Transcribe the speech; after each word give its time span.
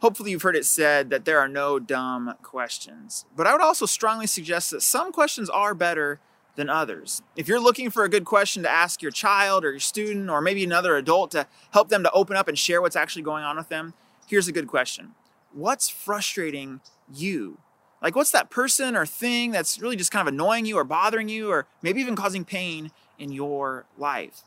Hopefully, 0.00 0.30
you've 0.30 0.42
heard 0.42 0.56
it 0.56 0.64
said 0.64 1.10
that 1.10 1.24
there 1.24 1.38
are 1.38 1.48
no 1.48 1.78
dumb 1.78 2.34
questions. 2.42 3.26
But 3.36 3.46
I 3.46 3.52
would 3.52 3.60
also 3.60 3.86
strongly 3.86 4.26
suggest 4.26 4.70
that 4.70 4.82
some 4.82 5.12
questions 5.12 5.50
are 5.50 5.74
better 5.74 6.20
than 6.56 6.68
others. 6.68 7.22
If 7.36 7.48
you're 7.48 7.60
looking 7.60 7.90
for 7.90 8.04
a 8.04 8.08
good 8.08 8.24
question 8.24 8.62
to 8.62 8.70
ask 8.70 9.02
your 9.02 9.10
child 9.10 9.64
or 9.64 9.70
your 9.70 9.80
student 9.80 10.30
or 10.30 10.40
maybe 10.40 10.64
another 10.64 10.96
adult 10.96 11.30
to 11.32 11.46
help 11.72 11.88
them 11.88 12.02
to 12.02 12.10
open 12.12 12.36
up 12.36 12.48
and 12.48 12.58
share 12.58 12.82
what's 12.82 12.96
actually 12.96 13.22
going 13.22 13.44
on 13.44 13.56
with 13.56 13.68
them, 13.68 13.94
here's 14.26 14.48
a 14.48 14.52
good 14.52 14.66
question 14.66 15.14
What's 15.52 15.88
frustrating 15.88 16.80
you? 17.12 17.58
Like, 18.02 18.16
what's 18.16 18.30
that 18.30 18.50
person 18.50 18.96
or 18.96 19.04
thing 19.04 19.50
that's 19.50 19.78
really 19.78 19.96
just 19.96 20.10
kind 20.10 20.26
of 20.26 20.32
annoying 20.32 20.64
you 20.64 20.76
or 20.76 20.84
bothering 20.84 21.28
you 21.28 21.50
or 21.50 21.66
maybe 21.82 22.00
even 22.00 22.16
causing 22.16 22.44
pain 22.44 22.90
in 23.18 23.32
your 23.32 23.84
life? 23.98 24.42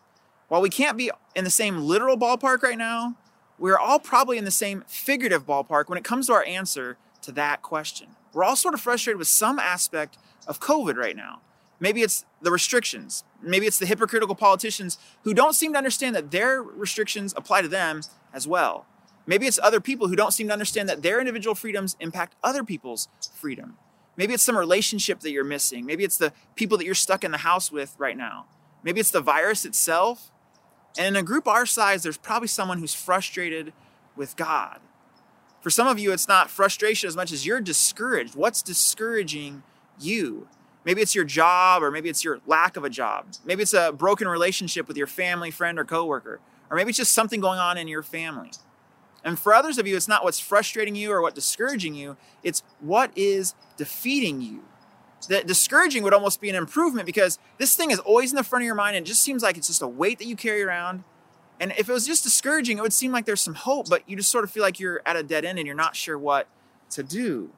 While 0.47 0.61
we 0.61 0.69
can't 0.69 0.97
be 0.97 1.11
in 1.35 1.43
the 1.43 1.49
same 1.49 1.81
literal 1.81 2.17
ballpark 2.17 2.63
right 2.63 2.77
now, 2.77 3.15
we're 3.63 3.79
all 3.79 3.97
probably 3.97 4.37
in 4.37 4.43
the 4.43 4.51
same 4.51 4.83
figurative 4.87 5.45
ballpark 5.45 5.87
when 5.87 5.97
it 5.97 6.03
comes 6.03 6.27
to 6.27 6.33
our 6.33 6.43
answer 6.43 6.97
to 7.21 7.31
that 7.31 7.61
question. 7.61 8.09
We're 8.33 8.43
all 8.43 8.57
sort 8.57 8.73
of 8.73 8.81
frustrated 8.81 9.17
with 9.17 9.29
some 9.29 9.57
aspect 9.57 10.17
of 10.45 10.59
COVID 10.59 10.97
right 10.97 11.15
now. 11.15 11.39
Maybe 11.79 12.01
it's 12.01 12.25
the 12.41 12.51
restrictions. 12.51 13.23
Maybe 13.41 13.65
it's 13.65 13.79
the 13.79 13.85
hypocritical 13.85 14.35
politicians 14.35 14.97
who 15.21 15.33
don't 15.33 15.53
seem 15.53 15.71
to 15.71 15.77
understand 15.77 16.13
that 16.13 16.29
their 16.29 16.61
restrictions 16.61 17.33
apply 17.37 17.61
to 17.61 17.69
them 17.69 18.01
as 18.33 18.45
well. 18.45 18.85
Maybe 19.25 19.47
it's 19.47 19.59
other 19.63 19.79
people 19.79 20.09
who 20.09 20.17
don't 20.17 20.33
seem 20.33 20.47
to 20.47 20.53
understand 20.53 20.89
that 20.89 21.01
their 21.01 21.21
individual 21.21 21.55
freedoms 21.55 21.95
impact 22.01 22.35
other 22.43 22.65
people's 22.65 23.07
freedom. 23.33 23.77
Maybe 24.17 24.33
it's 24.33 24.43
some 24.43 24.57
relationship 24.57 25.21
that 25.21 25.31
you're 25.31 25.45
missing. 25.45 25.85
Maybe 25.85 26.03
it's 26.03 26.17
the 26.17 26.33
people 26.55 26.77
that 26.79 26.85
you're 26.85 26.95
stuck 26.95 27.23
in 27.23 27.31
the 27.31 27.37
house 27.37 27.71
with 27.71 27.95
right 27.97 28.17
now. 28.17 28.45
Maybe 28.83 28.99
it's 28.99 29.11
the 29.11 29.21
virus 29.21 29.63
itself. 29.63 30.32
And 30.97 31.07
in 31.07 31.15
a 31.15 31.23
group 31.23 31.47
our 31.47 31.65
size, 31.65 32.03
there's 32.03 32.17
probably 32.17 32.47
someone 32.47 32.79
who's 32.79 32.93
frustrated 32.93 33.73
with 34.15 34.35
God. 34.35 34.79
For 35.61 35.69
some 35.69 35.87
of 35.87 35.97
you, 35.97 36.11
it's 36.11 36.27
not 36.27 36.49
frustration 36.49 37.07
as 37.07 37.15
much 37.15 37.31
as 37.31 37.45
you're 37.45 37.61
discouraged. 37.61 38.35
What's 38.35 38.61
discouraging 38.61 39.63
you? 39.99 40.47
Maybe 40.85 41.01
it's 41.01 41.15
your 41.15 41.23
job, 41.23 41.81
or 41.81 41.89
maybe 41.89 42.09
it's 42.09 42.23
your 42.23 42.41
lack 42.45 42.75
of 42.75 42.83
a 42.83 42.89
job. 42.89 43.27
Maybe 43.45 43.63
it's 43.63 43.73
a 43.73 43.93
broken 43.93 44.27
relationship 44.27 44.87
with 44.87 44.97
your 44.97 45.07
family, 45.07 45.51
friend, 45.51 45.79
or 45.79 45.85
coworker. 45.85 46.41
Or 46.69 46.75
maybe 46.75 46.89
it's 46.89 46.97
just 46.97 47.13
something 47.13 47.39
going 47.39 47.59
on 47.59 47.77
in 47.77 47.87
your 47.87 48.03
family. 48.03 48.51
And 49.23 49.39
for 49.39 49.53
others 49.53 49.77
of 49.77 49.87
you, 49.87 49.95
it's 49.95 50.09
not 50.09 50.23
what's 50.23 50.39
frustrating 50.39 50.95
you 50.95 51.11
or 51.11 51.21
what 51.21 51.33
discouraging 51.33 51.95
you, 51.95 52.17
it's 52.43 52.61
what 52.81 53.11
is 53.15 53.55
defeating 53.77 54.41
you. 54.41 54.63
That 55.27 55.47
discouraging 55.47 56.03
would 56.03 56.13
almost 56.13 56.41
be 56.41 56.49
an 56.49 56.55
improvement 56.55 57.05
because 57.05 57.39
this 57.57 57.75
thing 57.75 57.91
is 57.91 57.99
always 57.99 58.31
in 58.31 58.35
the 58.35 58.43
front 58.43 58.63
of 58.63 58.65
your 58.65 58.75
mind 58.75 58.95
and 58.95 59.05
it 59.05 59.07
just 59.07 59.21
seems 59.21 59.43
like 59.43 59.57
it's 59.57 59.67
just 59.67 59.81
a 59.81 59.87
weight 59.87 60.19
that 60.19 60.25
you 60.25 60.35
carry 60.35 60.63
around. 60.63 61.03
And 61.59 61.71
if 61.77 61.87
it 61.87 61.93
was 61.93 62.05
just 62.05 62.23
discouraging, 62.23 62.77
it 62.77 62.81
would 62.81 62.93
seem 62.93 63.11
like 63.11 63.25
there's 63.25 63.41
some 63.41 63.53
hope, 63.53 63.89
but 63.89 64.07
you 64.07 64.17
just 64.17 64.31
sort 64.31 64.43
of 64.43 64.51
feel 64.51 64.63
like 64.63 64.79
you're 64.79 65.01
at 65.05 65.15
a 65.15 65.23
dead 65.23 65.45
end 65.45 65.59
and 65.59 65.65
you're 65.65 65.75
not 65.75 65.95
sure 65.95 66.17
what 66.17 66.47
to 66.91 67.03
do. 67.03 67.51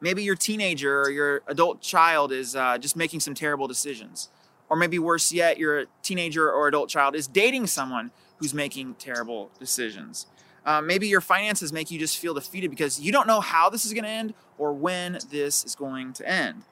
Maybe 0.00 0.22
your 0.22 0.34
teenager 0.34 1.00
or 1.00 1.10
your 1.10 1.42
adult 1.46 1.80
child 1.80 2.32
is 2.32 2.56
uh, 2.56 2.76
just 2.78 2.96
making 2.96 3.20
some 3.20 3.34
terrible 3.34 3.68
decisions. 3.68 4.28
Or 4.68 4.76
maybe 4.76 4.98
worse 4.98 5.32
yet, 5.32 5.58
your 5.58 5.86
teenager 6.02 6.50
or 6.50 6.66
adult 6.66 6.88
child 6.88 7.14
is 7.14 7.26
dating 7.26 7.66
someone 7.66 8.10
who's 8.38 8.52
making 8.52 8.94
terrible 8.94 9.50
decisions. 9.58 10.26
Uh, 10.64 10.80
maybe 10.80 11.08
your 11.08 11.20
finances 11.20 11.72
make 11.72 11.90
you 11.90 11.98
just 11.98 12.18
feel 12.18 12.34
defeated 12.34 12.70
because 12.70 13.00
you 13.00 13.10
don't 13.10 13.26
know 13.26 13.40
how 13.40 13.68
this 13.68 13.84
is 13.84 13.92
going 13.92 14.04
to 14.04 14.10
end 14.10 14.34
or 14.58 14.72
when 14.72 15.18
this 15.30 15.64
is 15.64 15.74
going 15.74 16.12
to 16.12 16.28
end. 16.28 16.62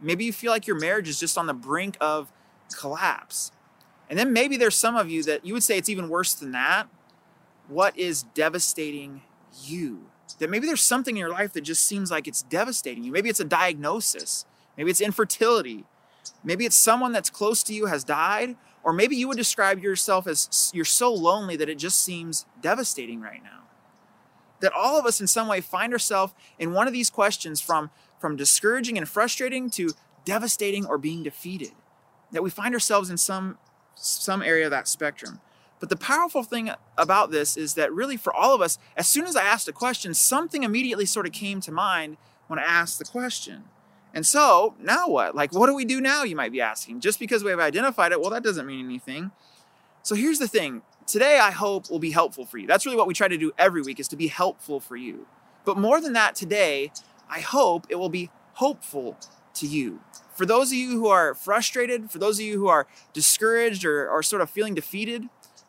Maybe 0.00 0.24
you 0.24 0.32
feel 0.32 0.50
like 0.50 0.66
your 0.66 0.78
marriage 0.78 1.08
is 1.08 1.20
just 1.20 1.38
on 1.38 1.46
the 1.46 1.54
brink 1.54 1.96
of 2.00 2.32
collapse. 2.76 3.52
And 4.10 4.18
then 4.18 4.32
maybe 4.32 4.56
there's 4.56 4.76
some 4.76 4.96
of 4.96 5.10
you 5.10 5.22
that 5.24 5.44
you 5.44 5.54
would 5.54 5.62
say 5.62 5.78
it's 5.78 5.88
even 5.88 6.08
worse 6.08 6.34
than 6.34 6.52
that. 6.52 6.88
What 7.68 7.96
is 7.96 8.22
devastating 8.22 9.22
you? 9.62 10.06
That 10.38 10.50
maybe 10.50 10.66
there's 10.66 10.82
something 10.82 11.16
in 11.16 11.20
your 11.20 11.30
life 11.30 11.52
that 11.54 11.62
just 11.62 11.84
seems 11.84 12.10
like 12.10 12.28
it's 12.28 12.42
devastating 12.42 13.04
you. 13.04 13.12
Maybe 13.12 13.28
it's 13.28 13.40
a 13.40 13.44
diagnosis. 13.44 14.44
Maybe 14.76 14.90
it's 14.90 15.00
infertility. 15.00 15.84
Maybe 16.44 16.66
it's 16.66 16.76
someone 16.76 17.12
that's 17.12 17.30
close 17.30 17.62
to 17.64 17.74
you 17.74 17.86
has 17.86 18.04
died, 18.04 18.56
or 18.86 18.92
maybe 18.92 19.16
you 19.16 19.26
would 19.26 19.36
describe 19.36 19.82
yourself 19.82 20.28
as 20.28 20.70
you're 20.72 20.84
so 20.84 21.12
lonely 21.12 21.56
that 21.56 21.68
it 21.68 21.76
just 21.76 22.04
seems 22.04 22.46
devastating 22.60 23.20
right 23.20 23.42
now. 23.42 23.64
That 24.60 24.72
all 24.72 24.96
of 24.96 25.04
us 25.04 25.20
in 25.20 25.26
some 25.26 25.48
way 25.48 25.60
find 25.60 25.92
ourselves 25.92 26.32
in 26.56 26.72
one 26.72 26.86
of 26.86 26.92
these 26.92 27.10
questions 27.10 27.60
from, 27.60 27.90
from 28.20 28.36
discouraging 28.36 28.96
and 28.96 29.08
frustrating 29.08 29.70
to 29.70 29.90
devastating 30.24 30.86
or 30.86 30.98
being 30.98 31.24
defeated. 31.24 31.72
That 32.30 32.44
we 32.44 32.50
find 32.50 32.74
ourselves 32.74 33.10
in 33.10 33.16
some, 33.16 33.58
some 33.96 34.40
area 34.40 34.66
of 34.66 34.70
that 34.70 34.86
spectrum. 34.86 35.40
But 35.80 35.88
the 35.88 35.96
powerful 35.96 36.44
thing 36.44 36.70
about 36.96 37.32
this 37.32 37.56
is 37.56 37.74
that 37.74 37.92
really 37.92 38.16
for 38.16 38.32
all 38.32 38.54
of 38.54 38.60
us, 38.60 38.78
as 38.96 39.08
soon 39.08 39.24
as 39.24 39.34
I 39.34 39.42
asked 39.42 39.66
a 39.66 39.72
question, 39.72 40.14
something 40.14 40.62
immediately 40.62 41.06
sort 41.06 41.26
of 41.26 41.32
came 41.32 41.60
to 41.62 41.72
mind 41.72 42.18
when 42.46 42.60
I 42.60 42.62
asked 42.62 43.00
the 43.00 43.04
question. 43.04 43.64
And 44.16 44.26
so 44.26 44.74
now 44.80 45.08
what? 45.08 45.34
Like, 45.34 45.52
what 45.52 45.66
do 45.66 45.74
we 45.74 45.84
do 45.84 46.00
now? 46.00 46.22
You 46.22 46.36
might 46.36 46.50
be 46.50 46.62
asking. 46.62 47.00
Just 47.00 47.20
because 47.20 47.44
we 47.44 47.50
have 47.50 47.60
identified 47.60 48.12
it, 48.12 48.20
well, 48.20 48.30
that 48.30 48.42
doesn't 48.42 48.66
mean 48.66 48.82
anything. 48.82 49.30
So 50.02 50.14
here's 50.14 50.38
the 50.38 50.48
thing. 50.48 50.80
Today, 51.06 51.38
I 51.38 51.50
hope 51.50 51.90
will 51.90 51.98
be 51.98 52.12
helpful 52.12 52.46
for 52.46 52.56
you. 52.56 52.66
That's 52.66 52.86
really 52.86 52.96
what 52.96 53.06
we 53.06 53.12
try 53.12 53.28
to 53.28 53.36
do 53.36 53.52
every 53.58 53.82
week 53.82 54.00
is 54.00 54.08
to 54.08 54.16
be 54.16 54.28
helpful 54.28 54.80
for 54.80 54.96
you. 54.96 55.26
But 55.66 55.76
more 55.76 56.00
than 56.00 56.14
that, 56.14 56.34
today, 56.34 56.92
I 57.28 57.40
hope 57.40 57.86
it 57.90 57.96
will 57.96 58.08
be 58.08 58.30
hopeful 58.54 59.18
to 59.52 59.66
you. 59.66 60.00
For 60.34 60.46
those 60.46 60.72
of 60.72 60.78
you 60.78 60.92
who 60.92 61.08
are 61.08 61.34
frustrated, 61.34 62.10
for 62.10 62.16
those 62.16 62.38
of 62.38 62.46
you 62.46 62.58
who 62.58 62.68
are 62.68 62.86
discouraged 63.12 63.84
or, 63.84 64.08
or 64.08 64.22
sort 64.22 64.40
of 64.40 64.48
feeling 64.48 64.74
defeated, 64.74 65.24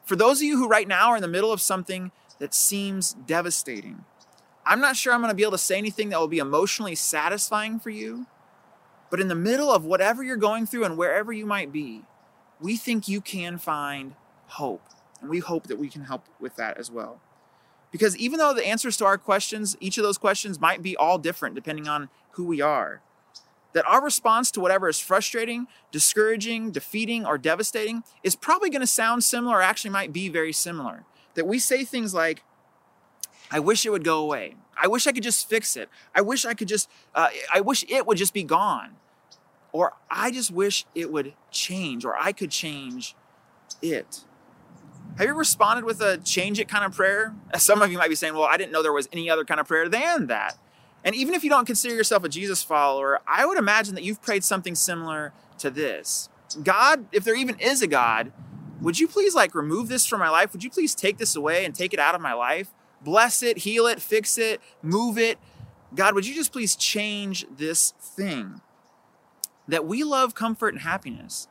for 0.06 0.16
those 0.16 0.40
of 0.40 0.44
you 0.44 0.56
who 0.56 0.70
right 0.70 0.88
now 0.88 1.10
are 1.10 1.18
in 1.18 1.22
the 1.22 1.28
middle 1.28 1.52
of 1.52 1.60
something 1.60 2.12
that 2.40 2.54
seems 2.54 3.12
devastating, 3.12 4.06
I'm 4.66 4.80
not 4.80 4.96
sure 4.96 5.14
I'm 5.14 5.20
going 5.20 5.32
to 5.32 5.36
be 5.36 5.44
able 5.44 5.52
to 5.52 5.58
say 5.58 5.78
anything 5.78 6.10
that 6.10 6.20
will 6.20 6.30
be 6.30 6.40
emotionally 6.40 6.96
satisfying 6.96 7.78
for 7.78 7.90
you. 7.90 8.26
But 9.10 9.20
in 9.20 9.28
the 9.28 9.36
middle 9.36 9.72
of 9.72 9.86
whatever 9.86 10.24
you're 10.24 10.36
going 10.36 10.66
through 10.66 10.84
and 10.84 10.98
wherever 10.98 11.32
you 11.32 11.46
might 11.46 11.72
be, 11.72 12.04
we 12.60 12.76
think 12.76 13.08
you 13.08 13.22
can 13.22 13.58
find 13.58 14.16
hope. 14.48 14.84
And 15.22 15.30
we 15.30 15.40
hope 15.40 15.68
that 15.68 15.80
we 15.80 15.90
can 15.90 16.04
help 16.04 16.26
with 16.40 16.56
that 16.58 16.78
as 16.78 16.92
well. 16.92 17.20
Because 17.92 18.18
even 18.18 18.38
though 18.40 18.54
the 18.54 18.68
answers 18.68 18.98
to 18.98 19.06
our 19.06 19.18
questions, 19.18 19.78
each 19.80 19.98
of 19.98 20.04
those 20.04 20.18
questions 20.18 20.60
might 20.60 20.82
be 20.82 20.96
all 20.98 21.18
different 21.18 21.56
depending 21.56 21.88
on 21.88 22.10
who 22.32 22.46
we 22.46 22.62
are, 22.62 23.02
that 23.74 23.88
our 23.88 24.04
response 24.04 24.52
to 24.52 24.60
whatever 24.60 24.90
is 24.90 25.00
frustrating, 25.00 25.68
discouraging, 25.92 26.72
defeating, 26.72 27.26
or 27.26 27.38
devastating 27.38 28.04
is 28.24 28.36
probably 28.36 28.70
going 28.70 28.82
to 28.82 28.88
sound 28.88 29.24
similar 29.24 29.58
or 29.58 29.62
actually 29.62 29.92
might 29.92 30.12
be 30.12 30.30
very 30.30 30.54
similar. 30.54 31.06
That 31.36 31.48
we 31.48 31.60
say 31.60 31.84
things 31.84 32.14
like, 32.14 32.44
I 33.52 33.60
wish 33.60 33.86
it 33.86 33.92
would 33.92 34.04
go 34.04 34.20
away. 34.20 34.56
I 34.82 34.88
wish 34.88 35.08
I 35.08 35.12
could 35.12 35.24
just 35.24 35.50
fix 35.50 35.76
it. 35.76 35.90
I 36.14 36.22
wish 36.22 36.46
I 36.46 36.54
could 36.54 36.68
just, 36.68 36.90
uh, 37.16 37.30
I 37.54 37.62
wish 37.62 37.86
it 37.90 38.06
would 38.06 38.18
just 38.18 38.34
be 38.34 38.44
gone. 38.44 38.96
Or 39.72 39.94
I 40.10 40.32
just 40.32 40.52
wish 40.52 40.86
it 40.96 41.12
would 41.12 41.34
change, 41.52 42.06
or 42.06 42.16
I 42.18 42.32
could 42.32 42.52
change 42.52 43.16
it. 43.82 44.24
Have 45.18 45.28
you 45.28 45.34
responded 45.34 45.84
with 45.84 46.02
a 46.02 46.18
change 46.18 46.60
it 46.60 46.68
kind 46.68 46.86
of 46.86 46.96
prayer? 46.96 47.34
Some 47.58 47.82
of 47.82 47.92
you 47.92 47.98
might 47.98 48.10
be 48.10 48.16
saying, 48.16 48.34
well, 48.34 48.44
I 48.44 48.58
didn't 48.58 48.72
know 48.72 48.84
there 48.84 48.94
was 48.94 49.10
any 49.12 49.30
other 49.30 49.44
kind 49.44 49.60
of 49.60 49.68
prayer 49.68 49.90
than 49.90 50.28
that. 50.28 50.58
And 51.04 51.16
even 51.16 51.34
if 51.34 51.44
you 51.44 51.50
don't 51.50 51.66
consider 51.66 51.96
yourself 51.96 52.24
a 52.24 52.30
Jesus 52.30 52.64
follower, 52.64 53.20
I 53.28 53.46
would 53.46 53.58
imagine 53.58 53.96
that 53.96 54.04
you've 54.04 54.22
prayed 54.22 54.44
something 54.44 54.76
similar 54.76 55.34
to 55.60 55.70
this 55.70 56.30
God, 56.64 57.06
if 57.12 57.24
there 57.24 57.36
even 57.36 57.60
is 57.60 57.82
a 57.82 57.88
God, 57.88 58.32
would 58.82 59.00
you 59.00 59.08
please 59.08 59.36
like 59.36 59.56
remove 59.56 59.90
this 59.90 60.06
from 60.06 60.20
my 60.20 60.30
life? 60.30 60.54
Would 60.54 60.64
you 60.64 60.70
please 60.70 60.96
take 60.96 61.18
this 61.18 61.36
away 61.36 61.66
and 61.66 61.74
take 61.74 61.94
it 61.94 62.00
out 62.00 62.16
of 62.16 62.22
my 62.22 62.34
life? 62.34 62.70
Bless 63.02 63.44
it, 63.44 63.60
heal 63.60 63.88
it, 63.88 64.02
fix 64.02 64.38
it, 64.38 64.62
move 64.82 65.18
it. 65.18 65.38
God, 65.96 66.16
would 66.16 66.28
you 66.28 66.36
just 66.36 66.52
please 66.52 66.76
change 66.76 67.46
this 67.56 67.94
thing? 68.00 68.62
That 69.68 69.86
we 69.86 70.04
love 70.04 70.36
comfort 70.36 70.74
and 70.74 70.82
happiness, 70.82 71.48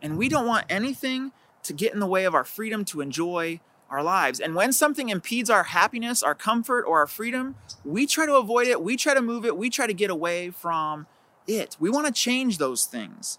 and 0.00 0.16
we 0.16 0.28
don't 0.28 0.46
want 0.46 0.66
anything 0.68 1.32
to 1.64 1.72
get 1.72 1.92
in 1.92 2.00
the 2.00 2.06
way 2.06 2.24
of 2.24 2.34
our 2.34 2.44
freedom 2.44 2.84
to 2.86 3.00
enjoy 3.00 3.60
our 3.90 4.02
lives. 4.02 4.40
And 4.40 4.54
when 4.54 4.72
something 4.72 5.10
impedes 5.10 5.50
our 5.50 5.64
happiness, 5.64 6.22
our 6.22 6.34
comfort, 6.34 6.84
or 6.84 6.98
our 6.98 7.06
freedom, 7.06 7.56
we 7.84 8.06
try 8.06 8.24
to 8.24 8.36
avoid 8.36 8.66
it, 8.66 8.82
we 8.82 8.96
try 8.96 9.12
to 9.12 9.20
move 9.20 9.44
it, 9.44 9.56
we 9.56 9.68
try 9.68 9.86
to 9.86 9.94
get 9.94 10.10
away 10.10 10.50
from 10.50 11.06
it. 11.46 11.76
We 11.78 11.90
want 11.90 12.06
to 12.06 12.12
change 12.12 12.58
those 12.58 12.86
things. 12.86 13.38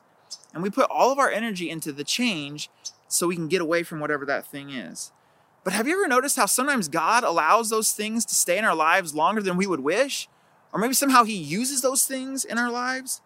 And 0.53 0.61
we 0.61 0.69
put 0.69 0.89
all 0.91 1.11
of 1.11 1.17
our 1.17 1.29
energy 1.29 1.69
into 1.69 1.91
the 1.91 2.03
change 2.03 2.69
so 3.07 3.27
we 3.27 3.35
can 3.35 3.47
get 3.47 3.61
away 3.61 3.83
from 3.83 3.99
whatever 3.99 4.25
that 4.25 4.45
thing 4.45 4.69
is. 4.69 5.11
But 5.63 5.73
have 5.73 5.87
you 5.87 5.93
ever 5.93 6.07
noticed 6.07 6.35
how 6.35 6.45
sometimes 6.45 6.89
God 6.89 7.23
allows 7.23 7.69
those 7.69 7.91
things 7.91 8.25
to 8.25 8.35
stay 8.35 8.57
in 8.57 8.65
our 8.65 8.75
lives 8.75 9.15
longer 9.15 9.41
than 9.41 9.55
we 9.55 9.67
would 9.67 9.79
wish? 9.79 10.27
Or 10.73 10.79
maybe 10.79 10.93
somehow 10.93 11.23
He 11.23 11.35
uses 11.35 11.81
those 11.81 12.05
things 12.05 12.43
in 12.43 12.57
our 12.57 12.71
lives? 12.71 13.21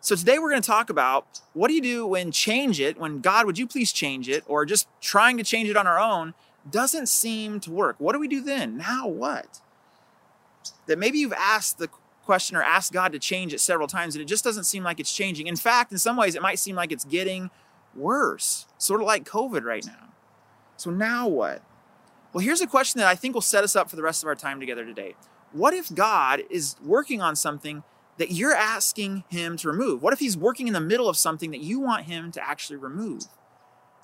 So 0.00 0.14
today 0.16 0.38
we're 0.38 0.50
going 0.50 0.62
to 0.62 0.66
talk 0.66 0.90
about 0.90 1.40
what 1.52 1.68
do 1.68 1.74
you 1.74 1.80
do 1.80 2.06
when 2.06 2.32
change 2.32 2.80
it, 2.80 2.98
when 2.98 3.20
God, 3.20 3.46
would 3.46 3.58
you 3.58 3.66
please 3.66 3.92
change 3.92 4.28
it, 4.28 4.44
or 4.46 4.64
just 4.64 4.88
trying 5.00 5.36
to 5.38 5.44
change 5.44 5.68
it 5.68 5.76
on 5.76 5.86
our 5.86 5.98
own 5.98 6.34
doesn't 6.70 7.08
seem 7.08 7.60
to 7.60 7.70
work. 7.70 7.96
What 7.98 8.12
do 8.12 8.20
we 8.20 8.28
do 8.28 8.40
then? 8.40 8.76
Now 8.76 9.06
what? 9.06 9.60
That 10.86 10.98
maybe 10.98 11.18
you've 11.18 11.32
asked 11.32 11.78
the 11.78 11.88
question 12.24 12.56
or 12.56 12.62
asked 12.62 12.92
God 12.92 13.12
to 13.12 13.18
change 13.18 13.52
it 13.52 13.60
several 13.60 13.88
times 13.88 14.14
and 14.14 14.22
it 14.22 14.26
just 14.26 14.44
doesn't 14.44 14.64
seem 14.64 14.84
like 14.84 15.00
it's 15.00 15.14
changing. 15.14 15.48
In 15.48 15.56
fact, 15.56 15.90
in 15.90 15.98
some 15.98 16.16
ways, 16.16 16.34
it 16.34 16.42
might 16.42 16.58
seem 16.58 16.76
like 16.76 16.92
it's 16.92 17.04
getting 17.04 17.50
worse, 17.94 18.66
sort 18.78 19.00
of 19.00 19.06
like 19.06 19.24
COVID 19.24 19.64
right 19.64 19.84
now. 19.84 20.12
So 20.76 20.90
now 20.90 21.26
what? 21.26 21.62
Well, 22.32 22.42
here's 22.42 22.62
a 22.62 22.66
question 22.66 22.98
that 23.00 23.08
I 23.08 23.14
think 23.14 23.34
will 23.34 23.42
set 23.42 23.62
us 23.62 23.76
up 23.76 23.90
for 23.90 23.96
the 23.96 24.02
rest 24.02 24.22
of 24.22 24.26
our 24.26 24.34
time 24.34 24.58
together 24.58 24.86
today. 24.86 25.14
What 25.52 25.74
if 25.74 25.94
God 25.94 26.42
is 26.48 26.76
working 26.82 27.20
on 27.20 27.36
something 27.36 27.82
that 28.16 28.30
you're 28.30 28.54
asking 28.54 29.24
Him 29.28 29.58
to 29.58 29.68
remove? 29.68 30.02
What 30.02 30.14
if 30.14 30.18
He's 30.18 30.36
working 30.36 30.66
in 30.66 30.72
the 30.72 30.80
middle 30.80 31.10
of 31.10 31.18
something 31.18 31.50
that 31.50 31.60
you 31.60 31.78
want 31.78 32.06
Him 32.06 32.32
to 32.32 32.42
actually 32.42 32.76
remove? 32.76 33.24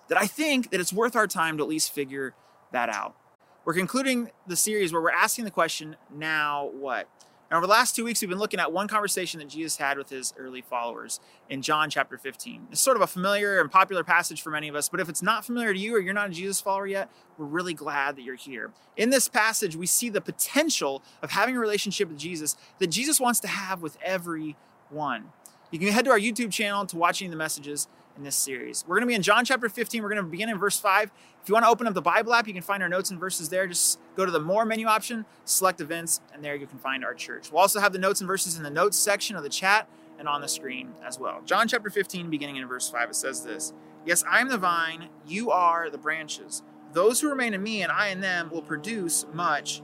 That 0.08 0.19
I 0.19 0.26
think 0.26 0.70
that 0.70 0.80
it's 0.80 0.92
worth 0.92 1.16
our 1.16 1.26
time 1.26 1.56
to 1.56 1.62
at 1.62 1.70
least 1.70 1.92
figure 1.92 2.34
that 2.70 2.90
out. 2.90 3.16
We're 3.64 3.75
concluding 3.75 4.30
the 4.46 4.56
series 4.56 4.92
where 4.92 5.00
we're 5.00 5.10
asking 5.10 5.46
the 5.46 5.50
question, 5.50 5.96
now 6.14 6.70
what? 6.75 7.08
And 7.50 7.56
over 7.56 7.66
the 7.66 7.72
last 7.72 7.96
two 7.96 8.04
weeks, 8.04 8.20
we've 8.20 8.28
been 8.28 8.38
looking 8.38 8.60
at 8.60 8.72
one 8.72 8.88
conversation 8.88 9.40
that 9.40 9.48
Jesus 9.48 9.78
had 9.78 9.96
with 9.96 10.10
his 10.10 10.34
early 10.36 10.60
followers 10.60 11.18
in 11.48 11.62
John 11.62 11.88
chapter 11.88 12.18
15. 12.18 12.68
It's 12.72 12.80
sort 12.80 12.96
of 12.96 13.02
a 13.02 13.06
familiar 13.06 13.58
and 13.58 13.70
popular 13.70 14.04
passage 14.04 14.42
for 14.42 14.50
many 14.50 14.68
of 14.68 14.74
us, 14.74 14.90
but 14.90 15.00
if 15.00 15.08
it's 15.08 15.22
not 15.22 15.46
familiar 15.46 15.72
to 15.72 15.78
you 15.78 15.96
or 15.96 15.98
you're 15.98 16.12
not 16.12 16.28
a 16.28 16.32
Jesus 16.32 16.60
follower 16.60 16.86
yet, 16.86 17.10
we're 17.38 17.46
really 17.46 17.72
glad 17.72 18.16
that 18.16 18.22
you're 18.22 18.34
here. 18.34 18.72
In 18.98 19.08
this 19.08 19.28
passage, 19.28 19.76
we 19.76 19.86
see 19.86 20.10
the 20.10 20.20
potential 20.20 21.02
of 21.22 21.30
having 21.30 21.56
a 21.56 21.60
relationship 21.60 22.08
with 22.08 22.18
Jesus 22.18 22.54
that 22.80 22.88
Jesus 22.88 23.18
wants 23.18 23.40
to 23.40 23.48
have 23.48 23.80
with 23.80 23.96
everyone. 24.02 25.32
You 25.70 25.78
can 25.78 25.88
head 25.88 26.04
to 26.04 26.10
our 26.10 26.20
YouTube 26.20 26.52
channel 26.52 26.84
to 26.84 26.96
watching 26.96 27.30
the 27.30 27.36
messages 27.36 27.88
in 28.18 28.24
this 28.24 28.36
series. 28.36 28.84
We're 28.86 28.96
going 28.96 29.06
to 29.06 29.06
be 29.06 29.14
in 29.14 29.22
John 29.22 29.44
chapter 29.44 29.68
15. 29.68 30.02
We're 30.02 30.10
going 30.10 30.22
to 30.22 30.28
begin 30.28 30.48
in 30.48 30.58
verse 30.58 30.78
5. 30.78 31.10
If 31.42 31.48
you 31.48 31.54
want 31.54 31.64
to 31.64 31.70
open 31.70 31.86
up 31.86 31.94
the 31.94 32.02
Bible 32.02 32.34
app, 32.34 32.46
you 32.46 32.52
can 32.52 32.62
find 32.62 32.82
our 32.82 32.88
notes 32.88 33.10
and 33.10 33.18
verses 33.18 33.48
there. 33.48 33.66
Just 33.66 33.98
go 34.16 34.26
to 34.26 34.32
the 34.32 34.40
More 34.40 34.64
menu 34.64 34.86
option, 34.86 35.24
select 35.44 35.80
events, 35.80 36.20
and 36.34 36.44
there 36.44 36.56
you 36.56 36.66
can 36.66 36.78
find 36.78 37.04
our 37.04 37.14
church. 37.14 37.50
We'll 37.50 37.62
also 37.62 37.80
have 37.80 37.92
the 37.92 37.98
notes 37.98 38.20
and 38.20 38.28
verses 38.28 38.56
in 38.56 38.64
the 38.64 38.70
notes 38.70 38.98
section 38.98 39.36
of 39.36 39.44
the 39.44 39.48
chat 39.48 39.88
and 40.18 40.28
on 40.28 40.40
the 40.40 40.48
screen 40.48 40.90
as 41.06 41.18
well. 41.18 41.40
John 41.44 41.68
chapter 41.68 41.88
15, 41.88 42.28
beginning 42.28 42.56
in 42.56 42.66
verse 42.66 42.90
5, 42.90 43.10
it 43.10 43.14
says 43.14 43.44
this 43.44 43.72
Yes, 44.04 44.24
I 44.28 44.40
am 44.40 44.48
the 44.48 44.58
vine, 44.58 45.08
you 45.26 45.50
are 45.50 45.88
the 45.88 45.98
branches. 45.98 46.62
Those 46.92 47.20
who 47.20 47.28
remain 47.28 47.54
in 47.54 47.62
me 47.62 47.82
and 47.82 47.92
I 47.92 48.08
in 48.08 48.20
them 48.20 48.50
will 48.50 48.62
produce 48.62 49.26
much 49.32 49.82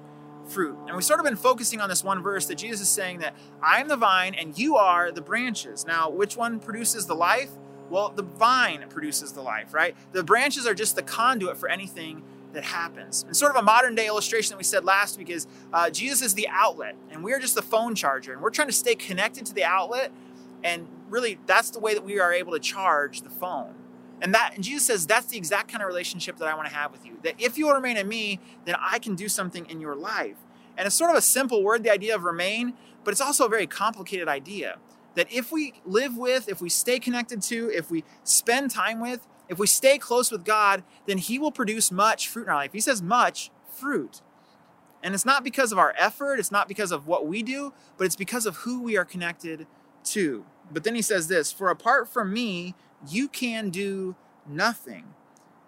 fruit. 0.49 0.77
And 0.87 0.97
we've 0.97 1.05
sort 1.05 1.21
of 1.21 1.25
been 1.25 1.37
focusing 1.37 1.81
on 1.81 1.89
this 1.89 2.03
one 2.03 2.23
verse 2.23 2.47
that 2.47 2.57
Jesus 2.57 2.83
is 2.83 2.89
saying 2.89 3.19
that 3.19 3.35
I 3.63 3.81
am 3.81 3.89
the 3.89 3.97
vine 3.97 4.35
and 4.35 4.59
you 4.59 4.77
are 4.77 5.13
the 5.13 5.21
branches. 5.21 5.87
Now, 5.87 6.11
which 6.11 6.37
one 6.37 6.59
produces 6.59 7.07
the 7.07 7.15
life? 7.15 7.51
Well, 7.91 8.11
the 8.11 8.23
vine 8.23 8.85
produces 8.89 9.33
the 9.33 9.43
life, 9.43 9.75
right? 9.75 9.95
The 10.13 10.25
branches 10.25 10.67
are 10.67 10.75
just 10.75 10.97
the 10.97 11.03
conduit 11.03 11.57
for 11.57 11.69
anything 11.69 12.23
that 12.55 12.65
happens. 12.65 13.25
And 13.25 13.37
sort 13.37 13.51
of 13.55 13.57
a 13.57 13.63
modern 13.63 13.95
day 13.95 14.07
illustration 14.07 14.51
that 14.51 14.59
we 14.59 14.65
said 14.65 14.85
last 14.85 15.19
week 15.19 15.29
is 15.29 15.47
uh, 15.73 15.91
Jesus 15.91 16.23
is 16.23 16.35
the 16.35 16.49
outlet, 16.49 16.97
and 17.11 17.23
we're 17.23 17.39
just 17.39 17.55
the 17.55 17.63
phone 17.63 17.95
charger, 17.95 18.33
and 18.33 18.41
we're 18.41 18.51
trying 18.51 18.69
to 18.69 18.75
stay 18.75 18.95
connected 18.95 19.45
to 19.47 19.55
the 19.55 19.65
outlet. 19.65 20.11
And 20.63 20.89
really, 21.11 21.39
that's 21.47 21.71
the 21.71 21.79
way 21.79 21.95
that 21.95 22.05
we 22.05 22.19
are 22.19 22.33
able 22.33 22.53
to 22.53 22.59
charge 22.59 23.21
the 23.21 23.31
phone. 23.31 23.75
And 24.23 24.33
that 24.35 24.53
and 24.55 24.65
Jesus 24.65 24.87
says 24.87 25.07
that's 25.07 25.27
the 25.27 25.37
exact 25.37 25.71
kind 25.71 25.83
of 25.83 25.89
relationship 25.89 26.39
that 26.39 26.49
I 26.49 26.55
want 26.55 26.69
to 26.69 26.75
have 26.75 26.93
with 26.93 27.05
you. 27.05 27.19
That 27.23 27.35
if 27.39 27.59
you 27.59 27.67
will 27.67 27.75
remain 27.75 27.97
in 27.97 28.09
me, 28.09 28.41
then 28.65 28.77
I 28.81 28.99
can 28.99 29.15
do 29.15 29.29
something 29.29 29.67
in 29.67 29.81
your 29.81 29.95
life. 29.95 30.37
And 30.79 30.87
it's 30.87 30.97
sort 30.97 31.11
of 31.11 31.17
a 31.17 31.21
simple 31.21 31.63
word, 31.63 31.83
the 31.83 31.93
idea 31.93 32.15
of 32.15 32.25
remain, 32.25 32.75
but 33.05 33.13
it's 33.13 33.21
also 33.21 33.47
a 33.47 33.49
very 33.49 33.67
complicated 33.67 34.29
idea 34.29 34.79
that 35.15 35.33
if 35.33 35.53
we 35.53 35.75
live 35.85 36.17
with, 36.17 36.49
if 36.49 36.61
we 36.61 36.69
stay 36.69 36.99
connected 36.99 37.43
to, 37.43 37.71
if 37.71 37.91
we 37.91 38.05
spend 38.25 38.71
time 38.71 39.01
with, 39.01 39.27
if 39.49 39.59
we 39.59 39.67
stay 39.67 39.99
close 39.99 40.31
with 40.31 40.45
God, 40.45 40.83
then 41.07 41.19
He 41.19 41.39
will 41.39 41.53
produce 41.53 41.93
much 41.93 42.29
fruit 42.29 42.45
in 42.45 42.49
our 42.51 42.57
life. 42.57 42.73
He 42.73 42.81
says 42.81 43.03
much 43.03 43.51
fruit. 43.69 44.23
And 45.03 45.15
it's 45.15 45.27
not 45.27 45.45
because 45.45 45.71
of 45.71 45.79
our 45.79 45.95
effort, 45.99 46.39
it's 46.39 46.51
not 46.51 46.67
because 46.67 46.91
of 46.91 47.07
what 47.07 47.27
we 47.27 47.43
do, 47.43 47.75
but 47.99 48.05
it's 48.05 48.17
because 48.17 48.47
of 48.47 48.57
who 48.59 48.83
we 48.83 48.97
are 48.97 49.05
connected 49.05 49.67
to. 50.05 50.47
But 50.73 50.85
then 50.85 50.95
He 50.95 51.03
says 51.03 51.29
this 51.29 51.53
For 51.53 51.71
apart 51.71 52.09
from 52.09 52.33
me, 52.33 52.75
you 53.09 53.29
can 53.29 53.71
do 53.71 54.17
nothing. 54.49 55.15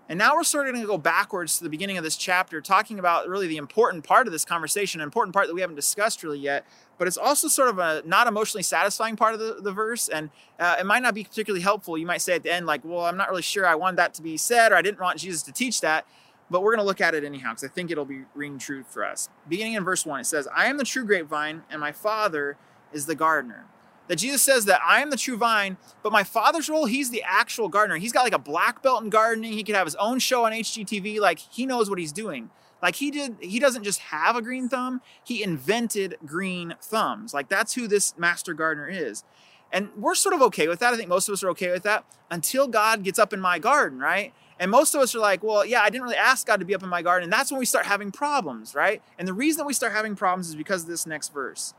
And 0.09 0.19
now 0.19 0.37
we're 0.37 0.45
sort 0.45 0.69
of 0.69 0.75
going 0.75 0.83
to 0.83 0.87
go 0.87 0.99
backwards 0.99 1.59
to 1.59 1.65
the 1.65 1.71
beginning 1.71 1.99
of 1.99 2.05
this 2.05 2.17
chapter, 2.17 2.61
talking 2.61 3.01
about 3.01 3.29
really 3.29 3.49
the 3.49 3.57
important 3.57 4.05
part 4.05 4.29
of 4.29 4.33
this 4.33 4.45
conversation, 4.45 5.01
an 5.01 5.05
important 5.05 5.35
part 5.35 5.49
that 5.49 5.55
we 5.55 5.61
haven't 5.61 5.75
discussed 5.75 6.23
really 6.23 6.39
yet. 6.39 6.65
But 6.97 7.09
it's 7.09 7.17
also 7.17 7.49
sort 7.49 7.69
of 7.69 7.79
a 7.79 8.03
not 8.07 8.29
emotionally 8.29 8.63
satisfying 8.63 9.17
part 9.17 9.35
of 9.35 9.41
the, 9.41 9.59
the 9.61 9.73
verse, 9.73 10.09
and 10.09 10.31
uh, 10.61 10.77
it 10.79 10.87
might 10.87 11.03
not 11.03 11.15
be 11.15 11.25
particularly 11.25 11.63
helpful. 11.63 11.99
You 11.99 12.07
might 12.07 12.23
say 12.23 12.35
at 12.37 12.45
the 12.45 12.53
end, 12.53 12.67
like, 12.67 12.85
well, 12.85 13.05
I'm 13.05 13.17
not 13.17 13.29
really 13.29 13.43
sure 13.43 13.67
I 13.67 13.75
wanted 13.75 13.97
that 13.97 14.15
to 14.15 14.23
be 14.23 14.37
said, 14.37 14.71
or 14.71 14.77
I 14.77 14.83
didn't 14.83 15.01
want 15.01 15.19
Jesus 15.19 15.43
to 15.43 15.53
teach 15.53 15.81
that. 15.81 16.07
But 16.49 16.63
we're 16.63 16.71
going 16.71 16.85
to 16.85 16.87
look 16.87 17.01
at 17.01 17.15
it 17.15 17.25
anyhow, 17.25 17.51
because 17.51 17.65
I 17.65 17.69
think 17.69 17.91
it'll 17.91 18.05
be 18.05 18.21
ring 18.35 18.59
true 18.59 18.85
for 18.89 19.05
us. 19.05 19.29
Beginning 19.49 19.73
in 19.73 19.83
verse 19.83 20.07
1, 20.07 20.21
it 20.21 20.27
says, 20.27 20.47
I 20.55 20.67
am 20.67 20.77
the 20.77 20.85
true 20.85 21.05
grapevine, 21.05 21.65
and 21.69 21.81
my 21.81 21.91
Father 21.91 22.57
is 22.93 23.07
the 23.07 23.17
gardener 23.17 23.67
that 24.09 24.17
Jesus 24.17 24.43
says 24.43 24.65
that 24.67 24.81
I 24.85 25.01
am 25.01 25.11
the 25.11 25.17
true 25.17 25.37
vine, 25.37 25.77
but 26.03 26.13
my 26.13 26.25
father's 26.25 26.69
role, 26.69 26.87
he's 26.87 27.11
the 27.11 27.23
actual 27.25 27.69
gardener. 27.69 27.99
He's 27.99 28.13
got 28.13 28.23
like 28.23 28.33
a 28.33 28.39
black 28.39 28.83
belt 28.83 29.03
in 29.03 29.11
gardening. 29.11 29.53
He 29.53 29.65
could 29.65 29.75
have 29.75 29.87
his 29.87 29.97
own 29.97 30.19
show 30.19 30.45
on 30.47 30.53
HGTV. 30.53 31.21
Like 31.21 31.39
he 31.39 31.67
knows 31.67 31.91
what 31.91 31.99
he's 31.99 32.13
doing. 32.13 32.51
Like 32.83 32.97
he 32.97 33.11
did, 33.11 33.37
he 33.41 33.59
doesn't 33.59 33.85
just 33.85 34.01
have 34.01 34.37
a 34.37 34.43
green 34.43 34.69
thumb, 34.69 35.01
he 35.25 35.43
invented 35.43 36.19
green 36.25 36.75
thumbs. 36.81 37.33
Like 37.33 37.49
that's 37.49 37.75
who 37.75 37.89
this 37.89 38.17
master 38.19 38.55
gardener 38.55 38.89
is. 38.89 39.25
And 39.73 39.89
we're 39.97 40.15
sort 40.15 40.35
of 40.35 40.43
okay 40.43 40.69
with 40.69 40.79
that. 40.79 40.95
I 40.95 40.97
think 40.97 41.09
most 41.09 41.29
of 41.29 41.33
us 41.33 41.43
are 41.43 41.51
okay 41.51 41.73
with 41.73 41.83
that 41.83 42.05
until 42.31 42.69
God 42.69 43.03
gets 43.03 43.19
up 43.19 43.33
in 43.33 43.41
my 43.41 43.59
garden, 43.59 43.99
right? 43.99 44.33
And 44.59 44.71
most 44.71 44.95
of 44.95 45.01
us 45.01 45.15
are 45.15 45.19
like, 45.19 45.43
well, 45.43 45.67
yeah, 45.67 45.83
I 45.83 45.91
didn't 45.91 46.05
really 46.05 46.17
ask 46.17 46.47
God 46.47 46.61
to 46.61 46.65
be 46.65 46.75
up 46.75 46.83
in 46.83 46.89
my 46.89 47.03
garden. 47.03 47.25
And 47.25 47.33
that's 47.33 47.51
when 47.51 47.59
we 47.59 47.67
start 47.67 47.87
having 47.87 48.11
problems, 48.11 48.75
right? 48.75 49.03
And 49.19 49.27
the 49.27 49.35
reason 49.35 49.59
that 49.59 49.67
we 49.67 49.75
start 49.75 49.93
having 49.93 50.17
problems 50.17 50.49
is 50.49 50.55
because 50.55 50.83
of 50.83 50.89
this 50.89 51.07
next 51.07 51.33
verse. 51.35 51.75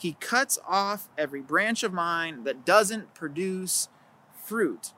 He 0.00 0.16
cuts 0.18 0.58
off 0.66 1.10
every 1.18 1.42
branch 1.42 1.82
of 1.82 1.92
mine 1.92 2.44
that 2.44 2.64
doesn't 2.64 3.12
produce 3.12 3.90
fruit. 4.42 4.94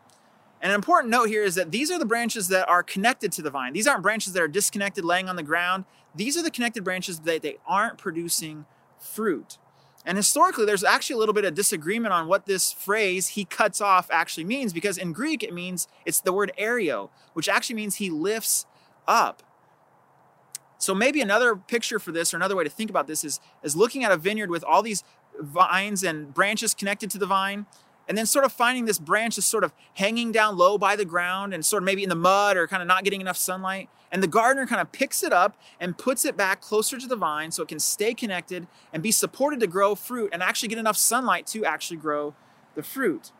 And 0.60 0.70
an 0.70 0.76
important 0.76 1.10
note 1.10 1.28
here 1.28 1.43
is 1.43 1.56
that 1.56 1.72
these 1.72 1.90
are 1.90 1.99
the 1.99 2.06
branches 2.06 2.46
that 2.49 2.69
are 2.69 2.84
connected 2.84 3.32
to 3.32 3.43
the 3.43 3.50
vine. 3.50 3.72
These 3.72 3.88
aren't 3.88 4.02
branches 4.02 4.32
that 4.32 4.43
are 4.43 4.46
disconnected, 4.46 5.04
laying 5.04 5.28
on 5.28 5.34
the 5.34 5.43
ground. 5.43 5.87
These 6.14 6.37
are 6.37 6.43
the 6.43 6.52
connected 6.52 6.84
branches 6.84 7.19
that 7.19 7.43
they 7.43 7.56
aren't 7.66 7.99
producing 7.99 8.64
fruit. 9.00 9.58
And 10.06 10.16
historically, 10.16 10.66
there's 10.66 10.84
actually 10.84 11.14
a 11.14 11.19
little 11.19 11.34
bit 11.34 11.44
of 11.44 11.55
disagreement 11.55 12.14
on 12.14 12.28
what 12.28 12.46
this 12.46 12.72
phrase, 12.72 13.28
he 13.28 13.44
cuts 13.44 13.81
off, 13.81 14.08
actually 14.08 14.44
means, 14.44 14.72
because 14.72 14.98
in 14.98 15.12
Greek 15.12 15.43
it 15.43 15.52
means, 15.52 15.88
it's 16.06 16.20
the 16.20 16.32
word 16.32 16.52
airo, 16.60 17.10
which 17.32 17.48
actually 17.48 17.76
means 17.76 17.96
he 17.96 18.08
lifts 18.08 18.66
up. 19.08 19.43
So 20.82 20.96
maybe 20.96 21.20
another 21.20 21.55
picture 21.55 22.00
for 22.00 22.11
this 22.11 22.34
or 22.34 22.38
another 22.38 22.56
way 22.56 22.64
to 22.64 22.70
think 22.70 22.90
about 22.90 23.06
this 23.06 23.23
is, 23.23 23.38
is 23.62 23.76
looking 23.76 24.02
at 24.02 24.11
a 24.11 24.17
vineyard 24.17 24.50
with 24.50 24.64
all 24.64 24.82
these 24.82 25.05
vines 25.38 26.02
and 26.02 26.34
branches 26.34 26.75
connected 26.75 27.08
to 27.11 27.19
the 27.19 27.26
vine 27.26 27.67
and 28.08 28.19
then 28.19 28.26
sort 28.26 28.44
of 28.44 28.52
finding 28.52 28.87
this 28.87 28.99
branch 28.99 29.38
is 29.38 29.46
sort 29.46 29.62
of 29.62 29.73
hanging 29.94 30.32
down 30.32 30.56
low 30.56 30.76
by 30.76 30.96
the 30.96 31.05
ground 31.05 31.55
and 31.55 31.64
sort 31.64 31.84
of 31.84 31.84
maybe 31.84 32.02
in 32.02 32.08
the 32.08 32.17
mud 32.17 32.56
or 32.56 32.67
kind 32.67 32.82
of 32.82 32.88
not 32.88 33.05
getting 33.05 33.20
enough 33.20 33.37
sunlight. 33.37 33.88
And 34.11 34.25
the 34.25 34.26
gardener 34.26 34.67
kind 34.67 34.81
of 34.81 34.90
picks 34.90 35.23
it 35.23 35.32
up 35.32 35.56
and 35.79 35.96
puts 35.96 36.25
it 36.25 36.37
back 36.37 36.61
closer 36.61 36.99
to 36.99 37.06
the 37.06 37.14
vine 37.14 37.52
so 37.52 37.62
it 37.62 37.69
can 37.69 37.79
stay 37.79 38.12
connected 38.12 38.67
and 38.93 39.05
be 39.05 39.12
supported 39.12 39.60
to 39.60 39.69
grow 39.69 39.94
fruit 39.94 40.31
and 40.32 40.43
actually 40.43 40.69
get 40.69 40.79
enough 40.79 40.96
sunlight 40.96 41.46
to 41.46 41.65
actually 41.65 41.98
grow 41.98 42.34
the 42.74 42.82
fruit. 42.82 43.31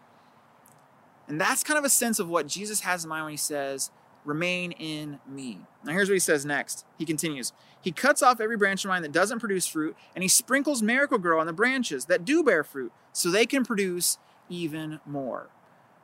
And 1.27 1.41
that's 1.41 1.65
kind 1.65 1.77
of 1.77 1.85
a 1.85 1.91
sense 1.91 2.21
of 2.21 2.29
what 2.29 2.47
Jesus 2.47 2.83
has 2.83 3.03
in 3.03 3.11
mind 3.11 3.25
when 3.25 3.33
he 3.33 3.37
says, 3.37 3.91
remain 4.25 4.73
in 4.73 5.19
me. 5.27 5.61
Now, 5.85 5.93
here's 5.93 6.09
what 6.09 6.15
he 6.15 6.21
says 6.21 6.45
next. 6.45 6.85
He 6.99 7.05
continues 7.05 7.53
He 7.81 7.93
cuts 7.93 8.23
off 8.23 8.41
every 8.41 8.57
branch 8.57 8.85
of 8.85 8.89
mine 8.89 9.03
that 9.03 9.13
doesn't 9.13 9.41
produce 9.41 9.67
fruit, 9.67 9.97
and 10.15 10.23
he 10.23 10.29
sprinkles 10.29 10.83
Miracle-Gro 10.83 11.41
on 11.41 11.47
the 11.47 11.53
branches 11.53 12.07
that 12.07 12.25
do 12.25 12.43
bear 12.43 12.65
fruit, 12.65 12.93
so 13.13 13.31
they 13.31 13.47
can 13.47 13.65
produce 13.65 14.19
even 14.49 15.01
more. 15.07 15.49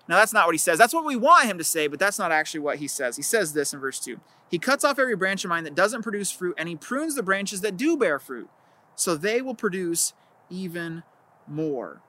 Now, 0.09 0.17
that's 0.17 0.33
not 0.33 0.47
what 0.47 0.55
he 0.55 0.59
says. 0.59 0.79
That's 0.79 0.95
what 0.95 1.05
we 1.05 1.17
want 1.17 1.47
him 1.47 1.59
to 1.59 1.65
say, 1.65 1.87
but 1.87 1.99
that's 1.99 2.19
not 2.19 2.33
actually 2.33 2.61
what 2.61 2.79
he 2.79 2.89
says. 2.89 3.17
He 3.17 3.23
says 3.23 3.53
this 3.53 3.75
in 3.75 3.81
verse 3.81 4.01
2 4.01 4.19
He 4.51 4.59
cuts 4.59 4.85
off 4.85 4.99
every 4.99 5.17
branch 5.17 5.45
of 5.45 5.51
mine 5.51 5.65
that 5.65 5.75
doesn't 5.75 6.03
produce 6.03 6.33
fruit, 6.33 6.55
and 6.59 6.69
he 6.69 6.77
prunes 6.77 7.15
the 7.15 7.23
branches 7.23 7.61
that 7.61 7.77
do 7.77 7.97
bear 7.97 8.19
fruit, 8.19 8.49
so 8.95 9.15
they 9.15 9.43
will 9.43 9.55
produce 9.55 10.15
even 10.51 11.03
more. 11.47 12.01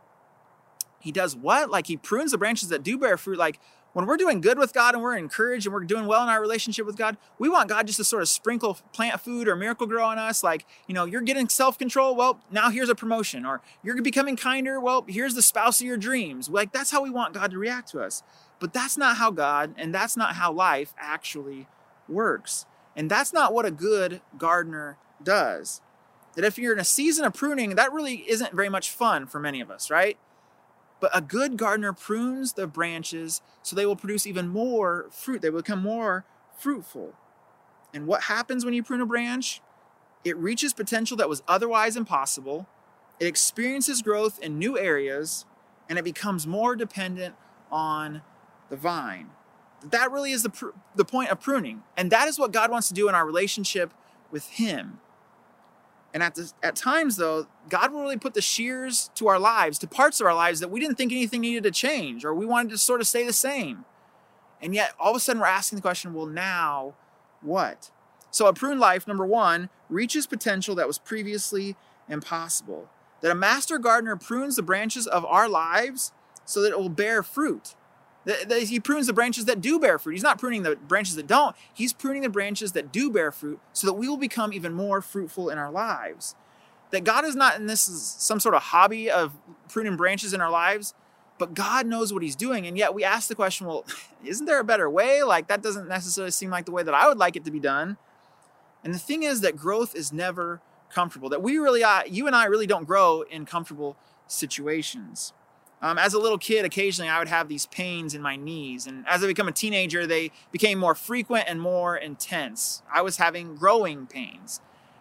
He 1.00 1.12
does 1.12 1.36
what? 1.36 1.70
Like 1.70 1.88
he 1.88 1.98
prunes 1.98 2.32
the 2.32 2.38
branches 2.38 2.70
that 2.70 2.84
do 2.84 2.98
bear 2.98 3.18
fruit, 3.18 3.38
like 3.38 3.60
when 3.94 4.06
we're 4.06 4.18
doing 4.18 4.42
good 4.42 4.60
with 4.60 4.74
God 4.74 4.94
and 4.94 5.04
we're 5.04 5.18
encouraged 5.18 5.66
and 5.66 5.74
we're 5.74 5.84
doing 5.84 6.06
well 6.06 6.22
in 6.24 6.30
our 6.30 6.40
relationship 6.40 6.86
with 6.86 6.96
God, 6.98 7.18
we 7.38 7.50
want 7.50 7.70
God 7.70 7.88
just 7.88 7.98
to 7.98 8.04
sort 8.04 8.22
of 8.22 8.30
sprinkle 8.30 8.78
plant 8.94 9.20
food 9.22 9.48
or 9.48 9.56
Miracle-Gro 9.56 10.04
on 10.04 10.18
us. 10.18 10.44
Like, 10.44 10.66
you 10.88 10.94
know, 10.94 11.06
you're 11.06 11.22
getting 11.22 11.50
self 11.50 11.78
control. 11.78 12.16
Well, 12.16 12.40
now 12.52 12.70
here's 12.70 12.90
a 12.90 12.96
promotion. 12.96 13.46
Or 13.46 13.62
you're 13.84 14.02
becoming 14.02 14.36
kinder. 14.36 14.80
Well, 14.80 15.06
here's 15.08 15.36
the 15.36 15.42
spouse 15.42 15.82
of 15.82 15.88
your 15.88 15.98
dreams. 15.98 16.50
Like, 16.50 16.72
that's 16.72 16.92
how 16.92 17.02
we 17.02 17.10
want 17.10 17.34
God 17.34 17.52
to 17.52 17.58
react 17.58 17.90
to 17.92 18.02
us. 18.02 18.24
But 18.60 18.74
that's 18.74 18.98
not 18.98 19.18
how 19.18 19.32
God 19.32 19.74
and 19.78 19.94
that's 19.94 20.18
not 20.18 20.36
how 20.36 20.52
life 20.52 20.94
actually 20.98 21.68
works. 22.08 22.66
And 22.96 23.10
that's 23.10 23.32
not 23.32 23.54
what 23.54 23.66
a 23.66 23.72
good 23.72 24.22
gardener 24.38 24.98
does. 25.24 25.82
That 26.36 26.46
if 26.46 26.58
you're 26.58 26.74
in 26.74 26.80
a 26.80 26.86
season 26.86 27.26
of 27.26 27.34
pruning, 27.34 27.76
that 27.76 27.92
really 27.92 28.30
isn't 28.30 28.54
very 28.54 28.70
much 28.70 28.92
fun 28.92 29.26
for 29.26 29.40
many 29.40 29.62
of 29.62 29.72
us, 29.72 29.90
right? 29.90 30.18
But 31.00 31.12
a 31.14 31.22
good 31.22 31.58
gardener 31.58 31.94
prunes 31.94 32.54
the 32.54 32.68
branches 32.68 33.42
so 33.64 33.76
they 33.76 33.86
will 33.86 33.96
produce 33.96 34.28
even 34.28 34.48
more 34.48 35.08
fruit. 35.12 35.42
They 35.42 35.50
will 35.50 35.62
become 35.62 35.82
more 35.82 36.26
fruitful. 36.58 37.14
And 37.94 38.06
what 38.06 38.24
happens 38.24 38.66
when 38.66 38.74
you 38.74 38.84
prune 38.84 39.02
a 39.02 39.06
branch? 39.06 39.62
It 40.26 40.36
reaches 40.38 40.74
potential 40.74 41.16
that 41.18 41.30
was 41.30 41.42
otherwise 41.48 41.96
impossible. 41.96 42.68
It 43.20 43.28
experiences 43.28 44.02
growth 44.02 44.40
in 44.40 44.60
new 44.60 44.78
areas 44.78 45.46
and 45.88 45.98
it 45.98 46.04
becomes 46.04 46.46
more 46.46 46.76
dependent 46.76 47.36
on 47.72 48.22
the 48.70 48.76
vine. 48.76 49.30
That 49.84 50.12
really 50.12 50.32
is 50.32 50.44
the, 50.44 50.50
pr- 50.50 50.68
the 50.96 51.06
point 51.06 51.30
of 51.30 51.40
pruning. 51.40 51.84
And 51.96 52.12
that 52.12 52.28
is 52.28 52.38
what 52.38 52.52
God 52.52 52.70
wants 52.70 52.90
to 52.90 52.94
do 52.94 53.08
in 53.08 53.16
our 53.16 53.26
relationship 53.26 53.94
with 54.30 54.48
Him. 54.52 55.00
And 56.14 56.24
at, 56.24 56.38
at 56.64 56.76
times, 56.76 57.18
though, 57.18 57.48
God 57.70 57.92
will 57.92 58.02
really 58.02 58.18
put 58.18 58.34
the 58.34 58.42
shears 58.42 59.12
to 59.16 59.28
our 59.28 59.40
lives, 59.40 59.78
to 59.80 59.88
parts 59.88 60.20
of 60.20 60.26
our 60.26 60.34
lives 60.34 60.60
that 60.60 60.72
we 60.72 60.80
didn't 60.80 60.96
think 60.96 61.12
anything 61.12 61.42
needed 61.42 61.64
to 61.64 61.72
change 61.72 62.26
or 62.26 62.34
we 62.34 62.46
wanted 62.46 62.70
to 62.72 62.78
sort 62.78 63.00
of 63.00 63.08
stay 63.08 63.26
the 63.26 63.34
same. 63.34 63.86
And 64.62 64.74
yet, 64.74 64.94
all 65.00 65.12
of 65.12 65.18
a 65.18 65.20
sudden, 65.20 65.40
we're 65.40 65.48
asking 65.48 65.78
the 65.78 65.82
question 65.82 66.14
well, 66.14 66.26
now 66.26 66.96
what? 67.42 67.92
So, 68.32 68.48
a 68.48 68.54
pruned 68.54 68.80
life, 68.80 69.08
number 69.08 69.26
one, 69.26 69.70
reaches 69.90 70.28
potential 70.28 70.76
that 70.76 70.88
was 70.88 70.98
previously 70.98 71.76
impossible. 72.08 72.90
That 73.22 73.32
a 73.32 73.36
master 73.36 73.78
gardener 73.78 74.16
prunes 74.16 74.56
the 74.56 74.62
branches 74.62 75.08
of 75.08 75.26
our 75.26 75.48
lives 75.50 76.12
so 76.46 76.62
that 76.62 76.72
it 76.72 76.80
will 76.80 76.90
bear 76.90 77.22
fruit. 77.24 77.76
That 78.26 78.64
he 78.64 78.80
prunes 78.80 79.08
the 79.08 79.14
branches 79.14 79.46
that 79.46 79.62
do 79.62 79.80
bear 79.80 79.98
fruit. 79.98 80.14
He's 80.14 80.24
not 80.24 80.38
pruning 80.38 80.64
the 80.64 80.76
branches 80.76 81.16
that 81.16 81.26
don't. 81.26 81.56
He's 81.74 81.94
pruning 81.94 82.22
the 82.22 82.30
branches 82.30 82.74
that 82.74 82.92
do 82.92 83.10
bear 83.10 83.32
fruit 83.32 83.60
so 83.74 83.88
that 83.88 83.94
we 83.94 84.08
will 84.08 84.18
become 84.18 84.54
even 84.54 84.74
more 84.74 85.02
fruitful 85.02 85.50
in 85.50 85.58
our 85.58 85.72
lives. 85.72 86.36
That 86.92 87.04
God 87.04 87.24
is 87.24 87.36
not 87.36 87.56
in 87.56 87.68
this 87.68 87.82
some 87.82 88.40
sort 88.40 88.56
of 88.56 88.62
hobby 88.64 89.10
of 89.10 89.34
pruning 89.70 89.96
branches 89.96 90.34
in 90.34 90.42
our 90.42 90.52
lives, 90.52 90.94
but 91.38 91.54
God 91.54 91.88
knows 91.88 92.14
what 92.14 92.22
he's 92.22 92.36
doing. 92.36 92.68
And 92.68 92.78
yet 92.78 92.94
we 92.94 93.04
ask 93.04 93.30
the 93.30 93.36
question, 93.36 93.66
well, 93.66 93.86
isn't 94.24 94.46
there 94.46 94.60
a 94.60 94.66
better 94.66 94.90
way? 94.90 95.24
Like 95.24 95.48
that 95.48 95.64
doesn't 95.64 95.88
necessarily 95.88 96.32
seem 96.32 96.50
like 96.50 96.66
the 96.66 96.72
way 96.72 96.84
that 96.84 96.94
I 96.94 97.08
would 97.08 97.18
like 97.18 97.36
it 97.36 97.46
to 97.46 97.52
be 97.52 97.60
done. 97.60 97.98
And 98.84 98.94
the 98.94 99.00
thing 99.00 99.24
is 99.24 99.42
that 99.42 99.56
growth 99.56 99.96
is 99.96 100.14
never 100.14 100.62
comfortable. 100.90 101.30
That 101.30 101.42
we 101.42 101.58
really, 101.58 101.84
are, 101.84 102.06
you 102.06 102.28
and 102.28 102.36
I 102.36 102.46
really 102.46 102.68
don't 102.68 102.86
grow 102.86 103.22
in 103.22 103.46
comfortable 103.46 103.98
situations. 104.28 105.34
Um, 105.82 105.98
as 105.98 106.14
a 106.14 106.20
little 106.20 106.38
kid, 106.38 106.66
occasionally 106.66 107.10
I 107.10 107.20
would 107.20 107.30
have 107.30 107.48
these 107.48 107.66
pains 107.68 108.14
in 108.14 108.22
my 108.22 108.36
knees. 108.36 108.86
And 108.86 109.06
as 109.08 109.24
I 109.24 109.28
become 109.28 109.48
a 109.48 109.54
teenager, 109.54 110.06
they 110.06 110.32
became 110.52 110.78
more 110.78 110.96
frequent 110.96 111.46
and 111.48 111.62
more 111.62 111.96
intense. 111.96 112.84
I 112.94 113.02
was 113.02 113.18
having 113.18 113.56
growing 113.56 114.06
pains. 114.06 114.60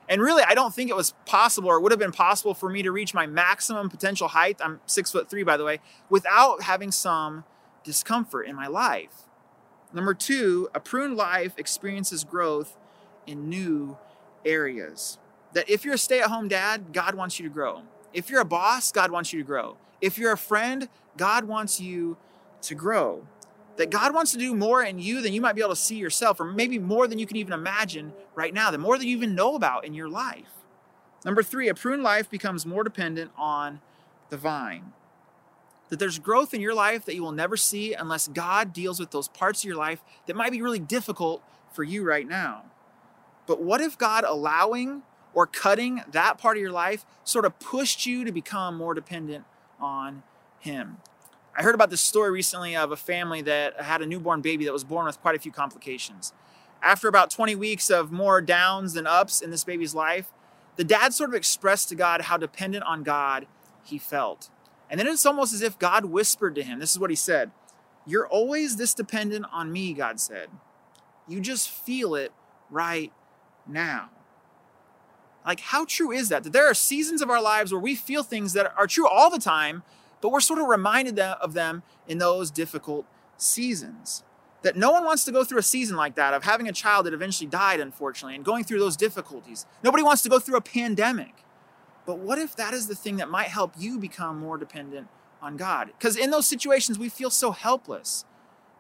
And 0.09 0.23
really, 0.23 0.43
I 0.43 0.55
don't 0.55 0.73
think 0.73 0.89
it 0.89 0.97
was 0.97 1.15
possible 1.27 1.69
or 1.69 1.81
would 1.81 1.93
have 1.93 1.99
been 1.99 2.13
possible 2.13 2.55
for 2.55 2.71
me 2.71 2.83
to 2.83 2.93
reach 2.93 3.13
my 3.13 3.27
maximum 3.27 3.91
potential 3.91 4.29
height. 4.29 4.59
I'm 4.65 4.81
six 4.87 5.11
foot 5.11 5.29
three, 5.29 5.43
by 5.43 5.57
the 5.57 5.65
way, 5.65 5.81
without 6.09 6.63
having 6.63 6.93
some 6.93 7.45
discomfort 7.85 8.47
in 8.47 8.57
my 8.57 8.69
life. 8.69 9.25
Number 9.93 10.15
two, 10.15 10.69
a 10.75 10.81
pruned 10.81 11.17
life 11.17 11.55
experiences 11.59 12.25
growth 12.25 12.77
in 13.27 13.49
new 13.49 13.99
areas. 14.45 15.19
That 15.53 15.69
if 15.69 15.85
you're 15.85 15.95
a 15.95 15.99
stay 15.99 16.21
at 16.21 16.31
home 16.31 16.49
dad, 16.49 16.93
God 16.93 17.15
wants 17.15 17.39
you 17.39 17.49
to 17.49 17.53
grow. 17.53 17.83
If 18.13 18.31
you're 18.31 18.41
a 18.41 18.47
boss, 18.47 18.93
God 18.93 19.11
wants 19.11 19.33
you 19.33 19.41
to 19.41 19.47
grow. 19.47 19.77
If 20.01 20.19
you're 20.19 20.33
a 20.33 20.39
friend, 20.39 20.89
God 21.17 21.45
wants 21.45 21.81
you 21.81 22.17
to 22.63 22.75
grow. 22.75 23.27
That 23.77 23.91
God 23.91 24.13
wants 24.13 24.33
to 24.33 24.39
do 24.39 24.55
more 24.55 24.83
in 24.83 24.99
you 24.99 25.21
than 25.21 25.33
you 25.33 25.41
might 25.41 25.55
be 25.55 25.61
able 25.61 25.71
to 25.71 25.77
see 25.77 25.97
yourself, 25.97 26.41
or 26.41 26.45
maybe 26.45 26.79
more 26.79 27.07
than 27.07 27.19
you 27.19 27.27
can 27.27 27.37
even 27.37 27.53
imagine 27.53 28.13
right 28.35 28.53
now, 28.53 28.71
the 28.71 28.79
more 28.79 28.99
than 28.99 29.07
you 29.07 29.17
even 29.17 29.35
know 29.35 29.55
about 29.55 29.85
in 29.85 29.95
your 29.95 30.09
life. 30.09 30.51
Number 31.25 31.43
three, 31.43 31.69
a 31.69 31.75
pruned 31.75 32.03
life 32.03 32.29
becomes 32.29 32.67
more 32.67 32.85
dependent 32.85 33.31
on 33.37 33.81
the 34.31 34.37
vine. 34.37 34.93
That 35.89 35.99
there's 35.99 36.19
growth 36.19 36.53
in 36.53 36.61
your 36.61 36.75
life 36.75 37.05
that 37.05 37.15
you 37.15 37.23
will 37.23 37.33
never 37.33 37.57
see 37.57 37.95
unless 37.95 38.29
God 38.29 38.73
deals 38.73 39.01
with 39.01 39.11
those 39.11 39.29
parts 39.29 39.61
of 39.61 39.69
your 39.69 39.77
life 39.77 40.01
that 40.27 40.37
might 40.37 40.53
be 40.53 40.61
really 40.61 40.79
difficult 40.79 41.43
for 41.73 41.83
you 41.83 42.05
right 42.05 42.29
now. 42.29 42.65
But 43.47 43.63
what 43.63 43.81
if 43.81 43.97
God 43.97 44.25
allowing 44.25 45.03
or 45.35 45.47
cutting 45.47 46.03
that 46.11 46.37
part 46.37 46.57
of 46.57 46.61
your 46.61 46.73
life 46.73 47.07
sort 47.25 47.45
of 47.45 47.59
pushed 47.59 48.07
you 48.07 48.25
to 48.25 48.33
become 48.33 48.77
more 48.77 48.93
dependent 48.93 49.45
on 49.81 50.23
Him? 50.59 50.99
I 51.57 51.63
heard 51.63 51.75
about 51.75 51.91
this 51.91 52.01
story 52.01 52.31
recently 52.31 52.77
of 52.77 52.93
a 52.93 52.97
family 52.97 53.43
that 53.43 53.81
had 53.81 54.01
a 54.01 54.07
newborn 54.07 54.41
baby 54.41 54.65
that 54.65 54.73
was 54.73 54.85
born 54.85 55.07
with 55.07 55.21
quite 55.21 55.35
a 55.35 55.41
few 55.41 55.51
complications. 55.51 56.33
After 56.81 57.09
about 57.09 57.31
20 57.31 57.57
weeks 57.57 57.91
of 57.91 58.13
more 58.13 58.41
downs 58.41 58.93
than 58.93 59.09
ups 59.09 59.41
in 59.41 59.51
this 59.51 59.65
baby's 59.65 59.95
life, 59.95 60.33
the 60.77 60.85
dad 60.85 61.13
sort 61.13 61.31
of 61.31 61.35
expressed 61.35 61.89
to 61.89 61.97
God 61.97 62.23
how 62.23 62.37
dependent 62.37 62.85
on 62.85 63.03
God 63.03 63.49
he 63.83 63.99
felt. 63.99 64.51
And 64.89 65.01
then 65.01 65.09
it's 65.09 65.27
almost 65.27 65.53
as 65.53 65.61
if 65.61 65.79
God 65.79 66.05
whispered 66.05 66.55
to 66.55 66.63
him 66.63 66.79
this 66.79 66.93
is 66.93 66.99
what 66.99 67.11
he 67.11 67.17
said 67.17 67.51
You're 68.07 68.29
always 68.29 68.77
this 68.77 68.95
dependent 68.95 69.47
on 69.53 69.73
me, 69.73 69.93
God 69.93 70.21
said. 70.21 70.51
You 71.27 71.41
just 71.41 71.69
feel 71.69 72.15
it 72.15 72.33
right 72.71 73.13
now. 73.67 74.11
Like, 75.49 75.61
how 75.61 75.87
true 75.87 76.13
is 76.13 76.29
that? 76.29 76.45
That 76.45 76.53
there 76.53 76.69
are 76.69 76.75
seasons 76.75 77.23
of 77.23 77.31
our 77.31 77.41
lives 77.41 77.73
where 77.73 77.81
we 77.81 77.95
feel 77.95 78.23
things 78.23 78.53
that 78.53 78.71
are 78.77 78.87
true 78.87 79.09
all 79.09 79.31
the 79.31 79.39
time, 79.39 79.83
but 80.21 80.29
we're 80.29 80.41
sort 80.41 80.59
of 80.59 80.67
reminded 80.67 81.19
of 81.19 81.55
them 81.55 81.83
in 82.07 82.19
those 82.19 82.51
difficult 82.51 83.07
seasons. 83.39 84.23
That 84.61 84.77
no 84.77 84.93
one 84.93 85.07
wants 85.07 85.25
to 85.25 85.33
go 85.33 85.45
through 85.45 85.61
a 85.61 85.63
season 85.63 85.97
like 85.97 86.17
that 86.17 86.35
of 86.35 86.45
having 86.45 86.69
a 86.69 86.73
child 86.73 87.07
that 87.07 87.15
eventually 87.15 87.49
died, 87.49 87.81
unfortunately, 87.81 88.35
and 88.35 88.45
going 88.45 88.63
through 88.63 88.81
those 88.81 88.95
difficulties. 88.95 89.65
Nobody 89.83 90.03
wants 90.03 90.21
to 90.21 90.29
go 90.29 90.39
through 90.39 90.59
a 90.59 90.61
pandemic. 90.61 91.33
But 92.05 92.19
what 92.19 92.37
if 92.37 92.55
that 92.57 92.75
is 92.75 92.87
the 92.87 92.95
thing 92.95 93.17
that 93.17 93.31
might 93.31 93.49
help 93.49 93.73
you 93.79 93.99
become 93.99 94.39
more 94.39 94.59
dependent 94.59 95.09
on 95.41 95.57
God? 95.57 95.93
Because 95.99 96.15
in 96.19 96.31
those 96.31 96.47
situations, 96.47 96.99
we 96.99 97.09
feel 97.09 97.31
so 97.31 97.53
helpless, 97.53 98.27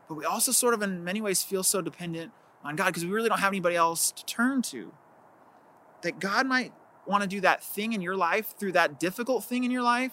but 0.07 0.17
we 0.17 0.27
also 0.27 0.53
sort 0.53 0.75
of, 0.75 0.83
in 0.83 1.03
many 1.03 1.23
ways, 1.23 1.43
feel 1.43 1.63
so 1.63 1.81
dependent 1.81 2.31
on 2.63 2.77
God 2.77 2.89
because 2.89 3.07
we 3.07 3.11
really 3.11 3.31
don't 3.31 3.41
have 3.41 3.53
anybody 3.53 3.77
else 3.77 4.11
to 4.11 4.27
turn 4.27 4.61
to. 4.63 4.93
That 6.03 6.21
God 6.21 6.47
might 6.47 6.73
want 7.07 7.23
to 7.23 7.29
do 7.29 7.41
that 7.41 7.63
thing 7.63 7.93
in 7.93 8.01
your 8.01 8.17
life 8.17 8.55
through 8.59 8.73
that 8.73 9.01
difficult 9.01 9.45
thing 9.45 9.65
in 9.65 9.71
your 9.71 9.83
life 9.83 10.13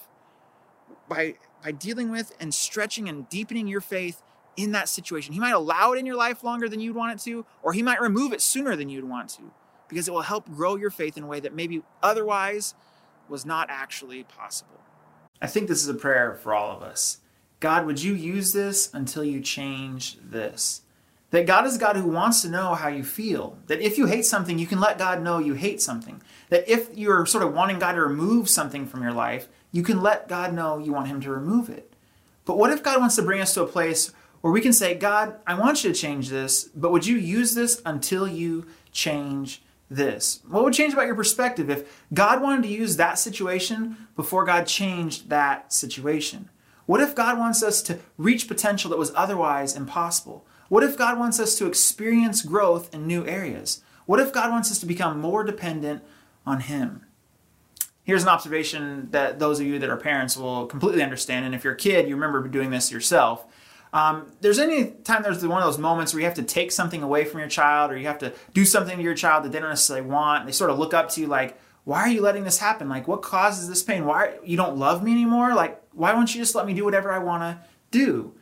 by, 1.08 1.36
by 1.63 1.72
dealing 1.72 2.10
with 2.10 2.32
and 2.39 2.54
stretching 2.54 3.10
and 3.10 3.27
deepening 3.30 3.68
your 3.68 3.82
faith 3.82 4.22
in 4.58 4.72
that 4.72 4.89
situation. 4.89 5.34
He 5.34 5.39
might 5.39 5.54
allow 5.54 5.92
it 5.94 6.00
in 6.00 6.06
your 6.06 6.15
life 6.15 6.44
longer 6.44 6.70
than 6.70 6.80
you'd 6.80 6.96
want 6.96 7.20
it 7.20 7.24
to, 7.25 7.46
or 7.62 7.74
He 7.74 7.84
might 7.84 8.01
remove 8.01 8.34
it 8.34 8.42
sooner 8.42 8.75
than 8.75 8.89
you'd 8.89 9.08
want 9.08 9.30
to 9.32 9.51
because 9.88 10.08
it 10.08 10.12
will 10.12 10.22
help 10.22 10.50
grow 10.50 10.75
your 10.75 10.89
faith 10.89 11.18
in 11.18 11.24
a 11.24 11.27
way 11.27 11.39
that 11.39 11.54
maybe 11.54 11.84
otherwise 12.01 12.74
was 13.30 13.46
not 13.46 13.68
actually 13.70 14.24
possible. 14.24 14.82
I 15.42 15.48
think 15.48 15.68
this 15.68 15.84
is 15.84 15.89
a 15.89 15.94
prayer 15.94 16.34
for 16.36 16.54
all 16.54 16.75
of 16.75 16.82
us. 16.82 17.20
God, 17.60 17.86
would 17.86 18.01
you 18.01 18.13
use 18.13 18.54
this 18.54 18.94
until 18.94 19.24
you 19.24 19.42
change 19.42 20.18
this? 20.22 20.82
That 21.36 21.48
God 21.48 21.65
is 21.65 21.77
God 21.77 21.98
who 21.98 22.08
wants 22.08 22.42
to 22.44 22.50
know 22.50 22.75
how 22.75 22.88
you 22.88 23.04
feel. 23.04 23.58
That 23.68 23.82
if 23.82 23.98
you 23.98 24.06
hate 24.06 24.25
something, 24.25 24.58
you 24.58 24.65
can 24.65 24.80
let 24.80 24.98
God 24.98 25.22
know 25.22 25.38
you 25.38 25.54
hate 25.54 25.82
something. 25.82 26.22
That 26.48 26.65
if 26.65 26.98
you're 26.98 27.25
sort 27.25 27.44
of 27.44 27.54
wanting 27.54 27.77
God 27.77 27.92
to 27.96 28.01
remove 28.01 28.48
something 28.48 28.88
from 28.88 29.04
your 29.04 29.12
life, 29.12 29.50
you 29.74 29.84
can 29.84 30.01
let 30.01 30.30
God 30.30 30.54
know 30.54 30.77
you 30.77 30.94
want 30.94 31.10
Him 31.10 31.20
to 31.20 31.30
remove 31.30 31.68
it. 31.70 31.94
But 32.46 32.58
what 32.58 32.72
if 32.72 32.82
God 32.82 33.01
wants 33.01 33.18
to 33.18 33.22
bring 33.22 33.42
us 33.42 33.54
to 33.56 33.63
a 33.63 33.68
place 33.68 34.13
where 34.39 34.54
we 34.54 34.62
can 34.62 34.72
say, 34.72 34.96
God, 34.96 35.36
I 35.46 35.60
want 35.60 35.84
you 35.84 35.92
to 35.92 36.00
change 36.00 36.30
this, 36.30 36.70
but 36.74 36.94
would 36.94 37.06
you 37.06 37.18
use 37.18 37.54
this 37.54 37.82
until 37.86 38.30
you 38.30 38.68
change 38.94 39.62
this? 39.89 40.39
What 40.48 40.63
would 40.63 40.74
change 40.74 40.94
about 40.94 41.06
your 41.06 41.15
perspective 41.15 41.70
if 41.70 42.06
God 42.13 42.42
wanted 42.42 42.62
to 42.62 42.70
use 42.74 42.96
that 42.96 43.20
situation 43.20 43.98
before 44.15 44.46
God 44.46 44.68
changed 44.68 45.27
that 45.27 45.74
situation? 45.74 46.48
What 46.86 47.01
if 47.01 47.13
God 47.13 47.38
wants 47.38 47.62
us 47.62 47.82
to 47.82 48.00
reach 48.18 48.48
potential 48.48 48.89
that 48.92 48.98
was 48.98 49.12
otherwise 49.15 49.75
impossible? 49.75 50.46
What 50.67 50.84
if 50.84 50.98
God 50.98 51.19
wants 51.19 51.39
us 51.39 51.55
to 51.57 51.67
experience 51.67 52.41
growth 52.41 52.93
in 52.93 53.05
new 53.05 53.25
areas? 53.25 53.81
What 54.05 54.19
if 54.19 54.34
God 54.34 54.51
wants 54.51 54.72
us 54.72 54.79
to 54.79 54.86
become 54.86 55.19
more 55.19 55.43
dependent 55.43 56.03
on 56.45 56.62
Him? 56.62 57.05
Here's 58.03 58.24
an 58.24 58.29
observation 58.29 59.10
that 59.12 59.39
those 59.39 59.60
of 59.60 59.65
you 59.65 59.79
that 59.79 59.89
are 59.89 59.98
parents 59.98 60.38
will 60.38 60.67
completely 60.67 61.01
understand. 61.01 61.45
And 61.45 61.55
if 61.55 61.63
you're 61.63 61.74
a 61.74 61.77
kid, 61.77 62.07
you 62.07 62.15
remember 62.15 62.48
doing 62.48 62.69
this 62.69 62.91
yourself. 62.91 63.45
Um, 63.93 64.31
there's 64.41 64.60
any 64.60 64.91
time 64.91 65.24
there's 65.24 65.45
one 65.45 65.62
of 65.62 65.65
those 65.65 65.79
moments 65.79 66.13
where 66.13 66.19
you 66.19 66.25
have 66.25 66.36
to 66.36 66.43
take 66.43 66.72
something 66.72 67.01
away 67.01 67.25
from 67.25 67.39
your 67.39 67.50
child 67.50 67.91
or 67.91 67.98
you 67.98 68.07
have 68.07 68.19
to 68.19 68.34
do 68.53 68.65
something 68.65 68.98
to 68.98 69.03
your 69.03 69.15
child 69.15 69.43
that 69.43 69.51
they 69.51 69.60
don't 69.60 69.69
necessarily 69.69 70.05
want. 70.05 70.45
They 70.45 70.51
sort 70.51 70.69
of 70.69 70.77
look 70.77 70.93
up 70.93 71.10
to 71.12 71.22
you 71.22 71.27
like, 71.27 71.60
why 71.84 72.01
are 72.01 72.10
you 72.10 72.22
letting 72.22 72.43
this 72.43 72.57
happen? 72.60 72.89
Like, 72.89 73.07
what 73.07 73.22
causes 73.22 73.69
this 73.69 73.81
pain? 73.81 74.05
Why 74.05 74.38
you 74.43 74.57
don't 74.57 74.77
love 74.77 75.01
me 75.01 75.12
anymore? 75.12 75.55
Like, 75.55 75.81
why 75.93 76.13
won't 76.13 76.36
you 76.36 76.41
just 76.41 76.55
let 76.55 76.65
me 76.65 76.74
do 76.74 76.84
whatever 76.84 77.12
I 77.12 77.19
want 77.19 77.41
to 77.43 77.60
do? 77.89 78.35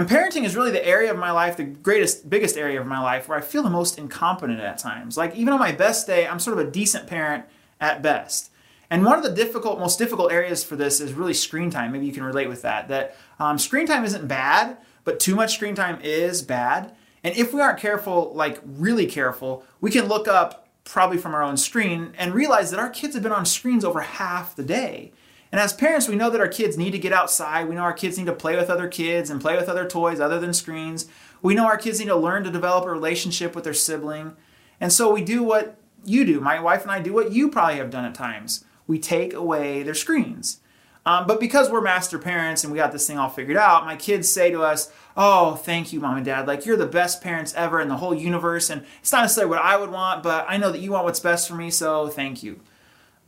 And 0.00 0.08
parenting 0.08 0.46
is 0.46 0.56
really 0.56 0.70
the 0.70 0.82
area 0.82 1.10
of 1.10 1.18
my 1.18 1.30
life, 1.30 1.58
the 1.58 1.64
greatest, 1.64 2.30
biggest 2.30 2.56
area 2.56 2.80
of 2.80 2.86
my 2.86 3.00
life 3.00 3.28
where 3.28 3.36
I 3.36 3.42
feel 3.42 3.62
the 3.62 3.68
most 3.68 3.98
incompetent 3.98 4.58
at 4.58 4.78
times. 4.78 5.18
Like, 5.18 5.36
even 5.36 5.52
on 5.52 5.58
my 5.58 5.72
best 5.72 6.06
day, 6.06 6.26
I'm 6.26 6.38
sort 6.38 6.58
of 6.58 6.66
a 6.66 6.70
decent 6.70 7.06
parent 7.06 7.44
at 7.82 8.00
best. 8.00 8.50
And 8.88 9.04
one 9.04 9.18
of 9.18 9.24
the 9.24 9.30
difficult, 9.30 9.78
most 9.78 9.98
difficult 9.98 10.32
areas 10.32 10.64
for 10.64 10.74
this 10.74 11.02
is 11.02 11.12
really 11.12 11.34
screen 11.34 11.68
time. 11.68 11.92
Maybe 11.92 12.06
you 12.06 12.14
can 12.14 12.22
relate 12.22 12.48
with 12.48 12.62
that. 12.62 12.88
That 12.88 13.14
um, 13.38 13.58
screen 13.58 13.86
time 13.86 14.06
isn't 14.06 14.26
bad, 14.26 14.78
but 15.04 15.20
too 15.20 15.36
much 15.36 15.56
screen 15.56 15.74
time 15.74 15.98
is 16.02 16.40
bad. 16.40 16.96
And 17.22 17.36
if 17.36 17.52
we 17.52 17.60
aren't 17.60 17.78
careful, 17.78 18.32
like 18.34 18.58
really 18.64 19.04
careful, 19.04 19.66
we 19.82 19.90
can 19.90 20.06
look 20.06 20.26
up 20.26 20.66
probably 20.84 21.18
from 21.18 21.34
our 21.34 21.42
own 21.42 21.58
screen 21.58 22.14
and 22.16 22.32
realize 22.32 22.70
that 22.70 22.80
our 22.80 22.88
kids 22.88 23.12
have 23.12 23.22
been 23.22 23.32
on 23.32 23.44
screens 23.44 23.84
over 23.84 24.00
half 24.00 24.56
the 24.56 24.64
day. 24.64 25.12
And 25.52 25.60
as 25.60 25.72
parents, 25.72 26.08
we 26.08 26.14
know 26.14 26.30
that 26.30 26.40
our 26.40 26.48
kids 26.48 26.78
need 26.78 26.92
to 26.92 26.98
get 26.98 27.12
outside. 27.12 27.68
We 27.68 27.74
know 27.74 27.82
our 27.82 27.92
kids 27.92 28.16
need 28.16 28.26
to 28.26 28.32
play 28.32 28.56
with 28.56 28.70
other 28.70 28.86
kids 28.86 29.30
and 29.30 29.40
play 29.40 29.56
with 29.56 29.68
other 29.68 29.88
toys 29.88 30.20
other 30.20 30.38
than 30.38 30.54
screens. 30.54 31.08
We 31.42 31.54
know 31.54 31.66
our 31.66 31.76
kids 31.76 31.98
need 31.98 32.06
to 32.06 32.16
learn 32.16 32.44
to 32.44 32.50
develop 32.50 32.84
a 32.84 32.90
relationship 32.90 33.54
with 33.54 33.64
their 33.64 33.74
sibling. 33.74 34.36
And 34.80 34.92
so 34.92 35.12
we 35.12 35.22
do 35.22 35.42
what 35.42 35.76
you 36.04 36.24
do. 36.24 36.40
My 36.40 36.60
wife 36.60 36.82
and 36.82 36.90
I 36.90 37.00
do 37.00 37.12
what 37.12 37.32
you 37.32 37.50
probably 37.50 37.76
have 37.76 37.90
done 37.90 38.04
at 38.04 38.14
times. 38.14 38.64
We 38.86 38.98
take 38.98 39.32
away 39.34 39.82
their 39.82 39.94
screens. 39.94 40.60
Um, 41.06 41.26
but 41.26 41.40
because 41.40 41.70
we're 41.70 41.80
master 41.80 42.18
parents 42.18 42.62
and 42.62 42.72
we 42.72 42.78
got 42.78 42.92
this 42.92 43.06
thing 43.06 43.18
all 43.18 43.30
figured 43.30 43.56
out, 43.56 43.86
my 43.86 43.96
kids 43.96 44.28
say 44.28 44.50
to 44.50 44.62
us, 44.62 44.92
Oh, 45.16 45.54
thank 45.54 45.92
you, 45.92 46.00
mom 46.00 46.16
and 46.16 46.26
dad. 46.26 46.46
Like, 46.46 46.64
you're 46.64 46.76
the 46.76 46.86
best 46.86 47.22
parents 47.22 47.54
ever 47.54 47.80
in 47.80 47.88
the 47.88 47.96
whole 47.96 48.14
universe. 48.14 48.70
And 48.70 48.84
it's 49.00 49.10
not 49.10 49.22
necessarily 49.22 49.50
what 49.50 49.62
I 49.62 49.76
would 49.76 49.90
want, 49.90 50.22
but 50.22 50.46
I 50.48 50.56
know 50.56 50.70
that 50.70 50.80
you 50.80 50.92
want 50.92 51.04
what's 51.04 51.20
best 51.20 51.48
for 51.48 51.54
me, 51.54 51.70
so 51.70 52.08
thank 52.08 52.42
you. 52.42 52.60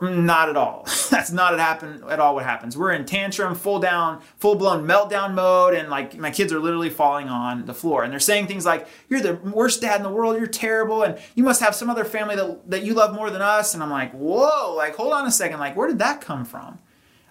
Not 0.03 0.49
at 0.49 0.57
all. 0.57 0.83
That's 1.11 1.31
not 1.31 1.55
at 1.55 1.61
happen 1.61 2.03
at 2.09 2.19
all 2.19 2.35
what 2.35 2.45
happens. 2.45 2.77
We're 2.77 2.91
in 2.91 3.05
tantrum, 3.05 3.55
full 3.55 3.79
down, 3.79 4.21
full 4.37 4.57
blown 4.57 4.85
meltdown 4.85 5.33
mode, 5.33 5.75
and 5.75 5.89
like 5.91 6.19
my 6.19 6.33
kids 6.33 6.53
are 6.53 6.59
literally 6.59 6.91
falling 6.91 7.29
on 7.29 7.67
the 7.67 7.75
floor. 7.75 8.03
And 8.03 8.13
they're 8.13 8.19
saying 8.19 8.49
things 8.49 8.67
like, 8.67 8.89
You're 9.09 9.21
the 9.21 9.35
worst 9.37 9.81
dad 9.81 9.99
in 9.99 10.03
the 10.03 10.11
world, 10.11 10.37
you're 10.39 10.49
terrible, 10.49 11.05
and 11.05 11.19
you 11.37 11.45
must 11.45 11.61
have 11.61 11.77
some 11.77 11.89
other 11.89 12.05
family 12.05 12.35
that, 12.35 12.69
that 12.69 12.83
you 12.83 12.95
love 12.95 13.15
more 13.15 13.31
than 13.31 13.43
us. 13.43 13.75
And 13.75 13.83
I'm 13.83 13.91
like, 13.91 14.11
Whoa, 14.11 14.75
like 14.77 14.97
hold 14.97 15.13
on 15.13 15.25
a 15.25 15.31
second, 15.31 15.61
like 15.61 15.77
where 15.77 15.87
did 15.87 16.01
that 16.01 16.21
come 16.21 16.45
from? 16.45 16.81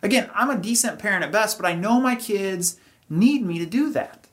Again, 0.02 0.30
I'm 0.34 0.50
a 0.50 0.58
decent 0.58 0.98
parent 0.98 1.26
at 1.26 1.32
best, 1.32 1.60
but 1.60 1.68
I 1.68 1.76
know 1.76 2.00
my 2.00 2.16
kids 2.16 2.80
need 3.10 3.46
me 3.46 3.60
to 3.60 3.66
do 3.66 3.92
that. 3.92 4.28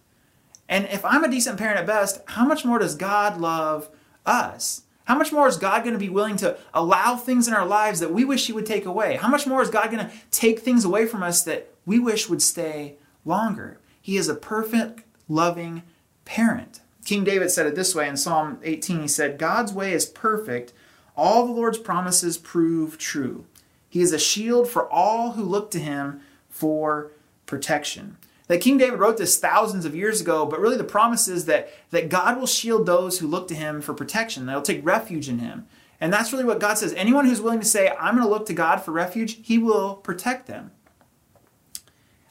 And 0.68 0.84
if 0.92 1.04
I'm 1.04 1.24
a 1.24 1.30
decent 1.30 1.58
parent 1.58 1.80
at 1.80 1.86
best, 1.86 2.20
how 2.26 2.46
much 2.46 2.64
more 2.64 2.78
does 2.78 2.94
God 2.94 3.40
love 3.40 3.88
us? 4.24 4.82
How 5.08 5.16
much 5.16 5.32
more 5.32 5.48
is 5.48 5.56
God 5.56 5.84
going 5.84 5.94
to 5.94 5.98
be 5.98 6.10
willing 6.10 6.36
to 6.36 6.58
allow 6.74 7.16
things 7.16 7.48
in 7.48 7.54
our 7.54 7.64
lives 7.64 7.98
that 8.00 8.12
we 8.12 8.26
wish 8.26 8.46
He 8.46 8.52
would 8.52 8.66
take 8.66 8.84
away? 8.84 9.16
How 9.16 9.28
much 9.28 9.46
more 9.46 9.62
is 9.62 9.70
God 9.70 9.90
going 9.90 10.06
to 10.06 10.12
take 10.30 10.58
things 10.58 10.84
away 10.84 11.06
from 11.06 11.22
us 11.22 11.42
that 11.44 11.72
we 11.86 11.98
wish 11.98 12.28
would 12.28 12.42
stay 12.42 12.96
longer? 13.24 13.78
He 14.02 14.18
is 14.18 14.28
a 14.28 14.34
perfect, 14.34 15.04
loving 15.26 15.82
parent. 16.26 16.80
King 17.06 17.24
David 17.24 17.50
said 17.50 17.64
it 17.64 17.74
this 17.74 17.94
way 17.94 18.06
in 18.06 18.18
Psalm 18.18 18.58
18 18.62 19.00
He 19.00 19.08
said, 19.08 19.38
God's 19.38 19.72
way 19.72 19.94
is 19.94 20.04
perfect, 20.04 20.74
all 21.16 21.46
the 21.46 21.54
Lord's 21.54 21.78
promises 21.78 22.36
prove 22.36 22.98
true. 22.98 23.46
He 23.88 24.02
is 24.02 24.12
a 24.12 24.18
shield 24.18 24.68
for 24.68 24.86
all 24.92 25.32
who 25.32 25.42
look 25.42 25.70
to 25.70 25.78
Him 25.78 26.20
for 26.50 27.12
protection 27.46 28.18
that 28.48 28.60
King 28.60 28.78
David 28.78 28.98
wrote 28.98 29.18
this 29.18 29.38
thousands 29.38 29.84
of 29.84 29.94
years 29.94 30.20
ago, 30.20 30.44
but 30.44 30.60
really 30.60 30.76
the 30.76 30.84
promise 30.84 31.28
is 31.28 31.44
that, 31.44 31.70
that 31.90 32.08
God 32.08 32.38
will 32.38 32.46
shield 32.46 32.86
those 32.86 33.18
who 33.18 33.26
look 33.26 33.46
to 33.48 33.54
him 33.54 33.80
for 33.80 33.94
protection. 33.94 34.46
They'll 34.46 34.62
take 34.62 34.84
refuge 34.84 35.28
in 35.28 35.38
him. 35.38 35.66
And 36.00 36.12
that's 36.12 36.32
really 36.32 36.44
what 36.44 36.60
God 36.60 36.78
says. 36.78 36.94
Anyone 36.94 37.26
who's 37.26 37.40
willing 37.40 37.60
to 37.60 37.66
say, 37.66 37.90
I'm 37.90 38.14
going 38.14 38.26
to 38.26 38.32
look 38.32 38.46
to 38.46 38.54
God 38.54 38.78
for 38.78 38.92
refuge, 38.92 39.46
he 39.46 39.58
will 39.58 39.96
protect 39.96 40.46
them. 40.46 40.70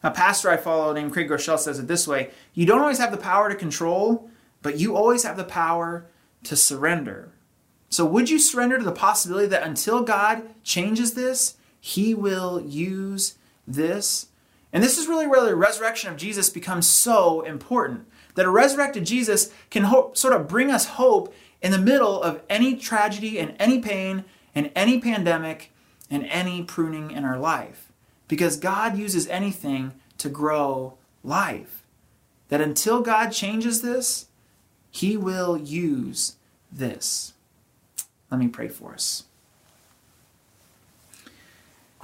A 0.03 0.11
pastor 0.11 0.49
I 0.49 0.57
follow 0.57 0.93
named 0.93 1.11
Craig 1.11 1.29
Groeschel 1.29 1.59
says 1.59 1.79
it 1.79 1.87
this 1.87 2.07
way 2.07 2.29
You 2.53 2.65
don't 2.65 2.81
always 2.81 2.99
have 2.99 3.11
the 3.11 3.17
power 3.17 3.49
to 3.49 3.55
control, 3.55 4.29
but 4.61 4.77
you 4.77 4.95
always 4.95 5.23
have 5.23 5.37
the 5.37 5.43
power 5.43 6.07
to 6.43 6.55
surrender. 6.55 7.33
So, 7.89 8.05
would 8.05 8.29
you 8.29 8.39
surrender 8.39 8.77
to 8.77 8.83
the 8.83 8.91
possibility 8.91 9.47
that 9.47 9.63
until 9.63 10.03
God 10.03 10.43
changes 10.63 11.13
this, 11.13 11.57
he 11.79 12.13
will 12.13 12.61
use 12.61 13.35
this? 13.67 14.27
And 14.77 14.83
this 14.83 14.99
is 14.99 15.07
really 15.07 15.25
where 15.25 15.43
the 15.43 15.55
resurrection 15.55 16.11
of 16.11 16.17
Jesus 16.17 16.51
becomes 16.51 16.85
so 16.85 17.41
important. 17.41 18.05
That 18.35 18.45
a 18.45 18.51
resurrected 18.51 19.07
Jesus 19.07 19.51
can 19.71 19.85
hope, 19.85 20.15
sort 20.15 20.35
of 20.35 20.47
bring 20.47 20.69
us 20.69 20.85
hope 20.85 21.33
in 21.63 21.71
the 21.71 21.79
middle 21.79 22.21
of 22.21 22.43
any 22.47 22.75
tragedy 22.75 23.39
and 23.39 23.55
any 23.57 23.79
pain 23.79 24.23
and 24.53 24.69
any 24.75 25.01
pandemic 25.01 25.71
and 26.11 26.27
any 26.27 26.61
pruning 26.61 27.09
in 27.09 27.25
our 27.25 27.39
life. 27.39 27.91
Because 28.27 28.55
God 28.55 28.99
uses 28.99 29.27
anything 29.29 29.93
to 30.19 30.29
grow 30.29 30.99
life. 31.23 31.81
That 32.49 32.61
until 32.61 33.01
God 33.01 33.31
changes 33.31 33.81
this, 33.81 34.27
He 34.91 35.17
will 35.17 35.57
use 35.57 36.35
this. 36.71 37.33
Let 38.29 38.39
me 38.39 38.47
pray 38.47 38.67
for 38.67 38.93
us. 38.93 39.23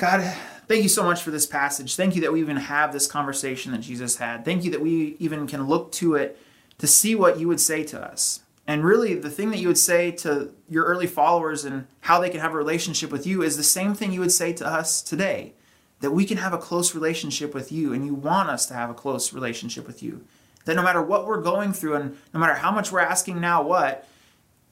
God, 0.03 0.35
thank 0.67 0.83
you 0.83 0.89
so 0.89 1.01
much 1.01 1.21
for 1.21 1.31
this 1.31 1.45
passage. 1.45 1.95
Thank 1.95 2.13
you 2.13 2.21
that 2.23 2.33
we 2.33 2.41
even 2.41 2.57
have 2.57 2.91
this 2.91 3.07
conversation 3.07 3.71
that 3.71 3.77
Jesus 3.77 4.17
had. 4.17 4.43
Thank 4.43 4.65
you 4.65 4.71
that 4.71 4.81
we 4.81 5.15
even 5.17 5.47
can 5.47 5.65
look 5.65 5.93
to 5.93 6.15
it 6.15 6.37
to 6.79 6.87
see 6.87 7.15
what 7.15 7.39
you 7.39 7.47
would 7.47 7.61
say 7.61 7.85
to 7.85 8.03
us. 8.03 8.41
And 8.67 8.83
really, 8.83 9.13
the 9.13 9.29
thing 9.29 9.49
that 9.51 9.59
you 9.59 9.69
would 9.69 9.77
say 9.77 10.11
to 10.11 10.53
your 10.67 10.83
early 10.83 11.07
followers 11.07 11.63
and 11.63 11.87
how 12.01 12.19
they 12.19 12.29
can 12.29 12.41
have 12.41 12.53
a 12.53 12.57
relationship 12.57 13.13
with 13.13 13.25
you 13.25 13.43
is 13.43 13.55
the 13.55 13.63
same 13.63 13.93
thing 13.93 14.11
you 14.11 14.19
would 14.19 14.33
say 14.33 14.51
to 14.51 14.67
us 14.67 15.01
today 15.01 15.53
that 16.01 16.11
we 16.11 16.25
can 16.25 16.35
have 16.35 16.51
a 16.51 16.57
close 16.57 16.93
relationship 16.93 17.53
with 17.53 17.71
you, 17.71 17.93
and 17.93 18.05
you 18.05 18.13
want 18.13 18.49
us 18.49 18.65
to 18.65 18.73
have 18.73 18.89
a 18.89 18.93
close 18.93 19.31
relationship 19.31 19.87
with 19.87 20.03
you. 20.03 20.25
That 20.65 20.75
no 20.75 20.83
matter 20.83 21.01
what 21.01 21.25
we're 21.25 21.41
going 21.41 21.71
through, 21.71 21.95
and 21.95 22.17
no 22.33 22.41
matter 22.41 22.55
how 22.55 22.71
much 22.71 22.91
we're 22.91 22.99
asking 22.99 23.39
now 23.39 23.63
what, 23.63 24.05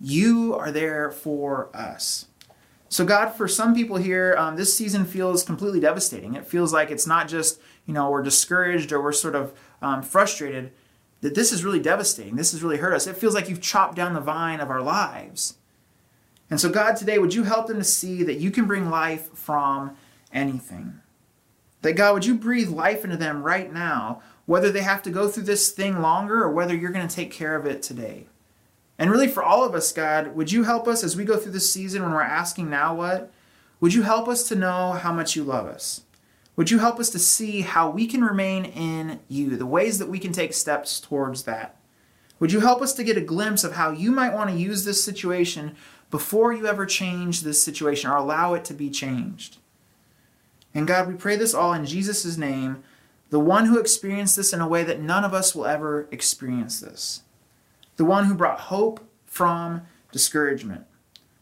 you 0.02 0.54
are 0.56 0.74
there 0.74 1.10
for 1.10 1.70
us. 1.74 2.26
So, 2.92 3.06
God, 3.06 3.30
for 3.30 3.48
some 3.48 3.74
people 3.74 3.96
here, 3.96 4.36
um, 4.38 4.58
this 4.58 4.76
season 4.76 5.06
feels 5.06 5.46
completely 5.46 5.80
devastating. 5.80 6.36
It 6.36 6.46
feels 6.46 6.74
like 6.74 6.92
it's 6.92 7.08
not 7.08 7.30
just, 7.30 7.58
you 7.86 7.94
know, 7.94 8.10
we're 8.10 8.22
discouraged 8.22 8.92
or 8.92 9.02
we're 9.02 9.14
sort 9.14 9.34
of 9.34 9.58
um, 9.82 10.02
frustrated, 10.02 10.74
that 11.22 11.34
this 11.34 11.54
is 11.54 11.64
really 11.64 11.80
devastating. 11.80 12.36
This 12.36 12.52
has 12.52 12.62
really 12.62 12.76
hurt 12.76 12.94
us. 12.94 13.08
It 13.08 13.16
feels 13.16 13.34
like 13.34 13.48
you've 13.48 13.62
chopped 13.62 13.96
down 13.96 14.14
the 14.14 14.20
vine 14.20 14.60
of 14.60 14.70
our 14.70 14.82
lives. 14.82 15.56
And 16.50 16.60
so, 16.60 16.70
God, 16.70 16.98
today, 16.98 17.18
would 17.18 17.34
you 17.34 17.44
help 17.44 17.68
them 17.68 17.78
to 17.78 17.84
see 17.86 18.24
that 18.24 18.40
you 18.42 18.52
can 18.52 18.66
bring 18.66 18.90
life 18.90 19.30
from 19.34 19.96
anything? 20.34 21.00
That, 21.84 21.94
God, 21.94 22.14
would 22.14 22.26
you 22.26 22.36
breathe 22.36 22.72
life 22.72 23.06
into 23.06 23.16
them 23.16 23.42
right 23.42 23.72
now, 23.72 24.22
whether 24.48 24.70
they 24.70 24.82
have 24.82 25.02
to 25.04 25.10
go 25.10 25.30
through 25.30 25.44
this 25.44 25.72
thing 25.72 26.02
longer 26.02 26.44
or 26.44 26.52
whether 26.52 26.76
you're 26.76 26.92
going 26.92 27.08
to 27.08 27.16
take 27.16 27.32
care 27.32 27.56
of 27.56 27.66
it 27.66 27.82
today? 27.82 28.26
And 28.98 29.10
really, 29.10 29.28
for 29.28 29.44
all 29.44 29.64
of 29.64 29.74
us, 29.74 29.92
God, 29.92 30.36
would 30.36 30.52
you 30.52 30.64
help 30.64 30.88
us 30.88 31.04
as 31.04 31.16
we 31.16 31.26
go 31.26 31.38
through 31.38 31.54
this 31.54 31.74
season 31.74 32.04
when 32.04 32.12
we're 32.12 32.22
asking 32.22 32.70
now 32.70 32.94
what? 32.96 33.32
Would 33.80 33.94
you 33.94 34.04
help 34.04 34.28
us 34.28 34.44
to 34.50 34.56
know 34.56 34.92
how 34.92 35.12
much 35.12 35.36
you 35.36 35.44
love 35.44 35.66
us? 35.66 36.02
Would 36.56 36.70
you 36.70 36.80
help 36.80 37.00
us 37.00 37.10
to 37.12 37.20
see 37.20 37.62
how 37.62 37.90
we 37.90 38.06
can 38.06 38.24
remain 38.24 38.66
in 38.66 39.20
you, 39.28 39.58
the 39.58 39.66
ways 39.66 39.98
that 39.98 40.10
we 40.10 40.20
can 40.20 40.32
take 40.32 40.54
steps 40.54 41.00
towards 41.00 41.44
that? 41.44 41.78
Would 42.40 42.52
you 42.52 42.60
help 42.60 42.82
us 42.82 42.94
to 42.94 43.04
get 43.04 43.18
a 43.18 43.22
glimpse 43.22 43.64
of 43.64 43.74
how 43.74 43.92
you 43.92 44.12
might 44.12 44.34
want 44.34 44.50
to 44.50 44.56
use 44.56 44.84
this 44.84 45.04
situation 45.04 45.76
before 46.10 46.54
you 46.54 46.68
ever 46.68 46.86
change 46.86 47.42
this 47.42 47.64
situation 47.64 48.12
or 48.12 48.18
allow 48.18 48.54
it 48.54 48.66
to 48.66 48.74
be 48.74 48.90
changed? 48.90 49.58
And 50.74 50.88
God, 50.88 51.08
we 51.08 51.16
pray 51.16 51.36
this 51.36 51.54
all 51.54 51.74
in 51.74 51.86
Jesus' 51.86 52.38
name, 52.38 52.84
the 53.30 53.40
one 53.40 53.66
who 53.66 53.80
experienced 53.80 54.36
this 54.36 54.54
in 54.54 54.62
a 54.62 54.68
way 54.68 54.84
that 54.84 55.02
none 55.02 55.24
of 55.24 55.34
us 55.34 55.56
will 55.56 55.66
ever 55.66 56.08
experience 56.12 56.80
this 56.80 57.24
the 58.02 58.06
one 58.06 58.26
who 58.26 58.34
brought 58.34 58.62
hope 58.62 59.08
from 59.28 59.84
discouragement, 60.12 60.86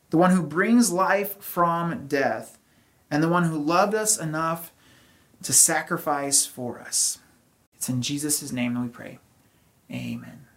the 0.09 0.17
one 0.17 0.31
who 0.31 0.43
brings 0.43 0.91
life 0.91 1.41
from 1.41 2.05
death, 2.05 2.57
and 3.09 3.23
the 3.23 3.29
one 3.29 3.45
who 3.45 3.57
loved 3.57 3.95
us 3.95 4.19
enough 4.19 4.73
to 5.41 5.53
sacrifice 5.53 6.45
for 6.45 6.81
us. 6.81 7.19
It's 7.75 7.87
in 7.87 8.01
Jesus' 8.01 8.51
name 8.51 8.73
that 8.73 8.81
we 8.81 8.89
pray. 8.89 9.19
Amen. 9.89 10.48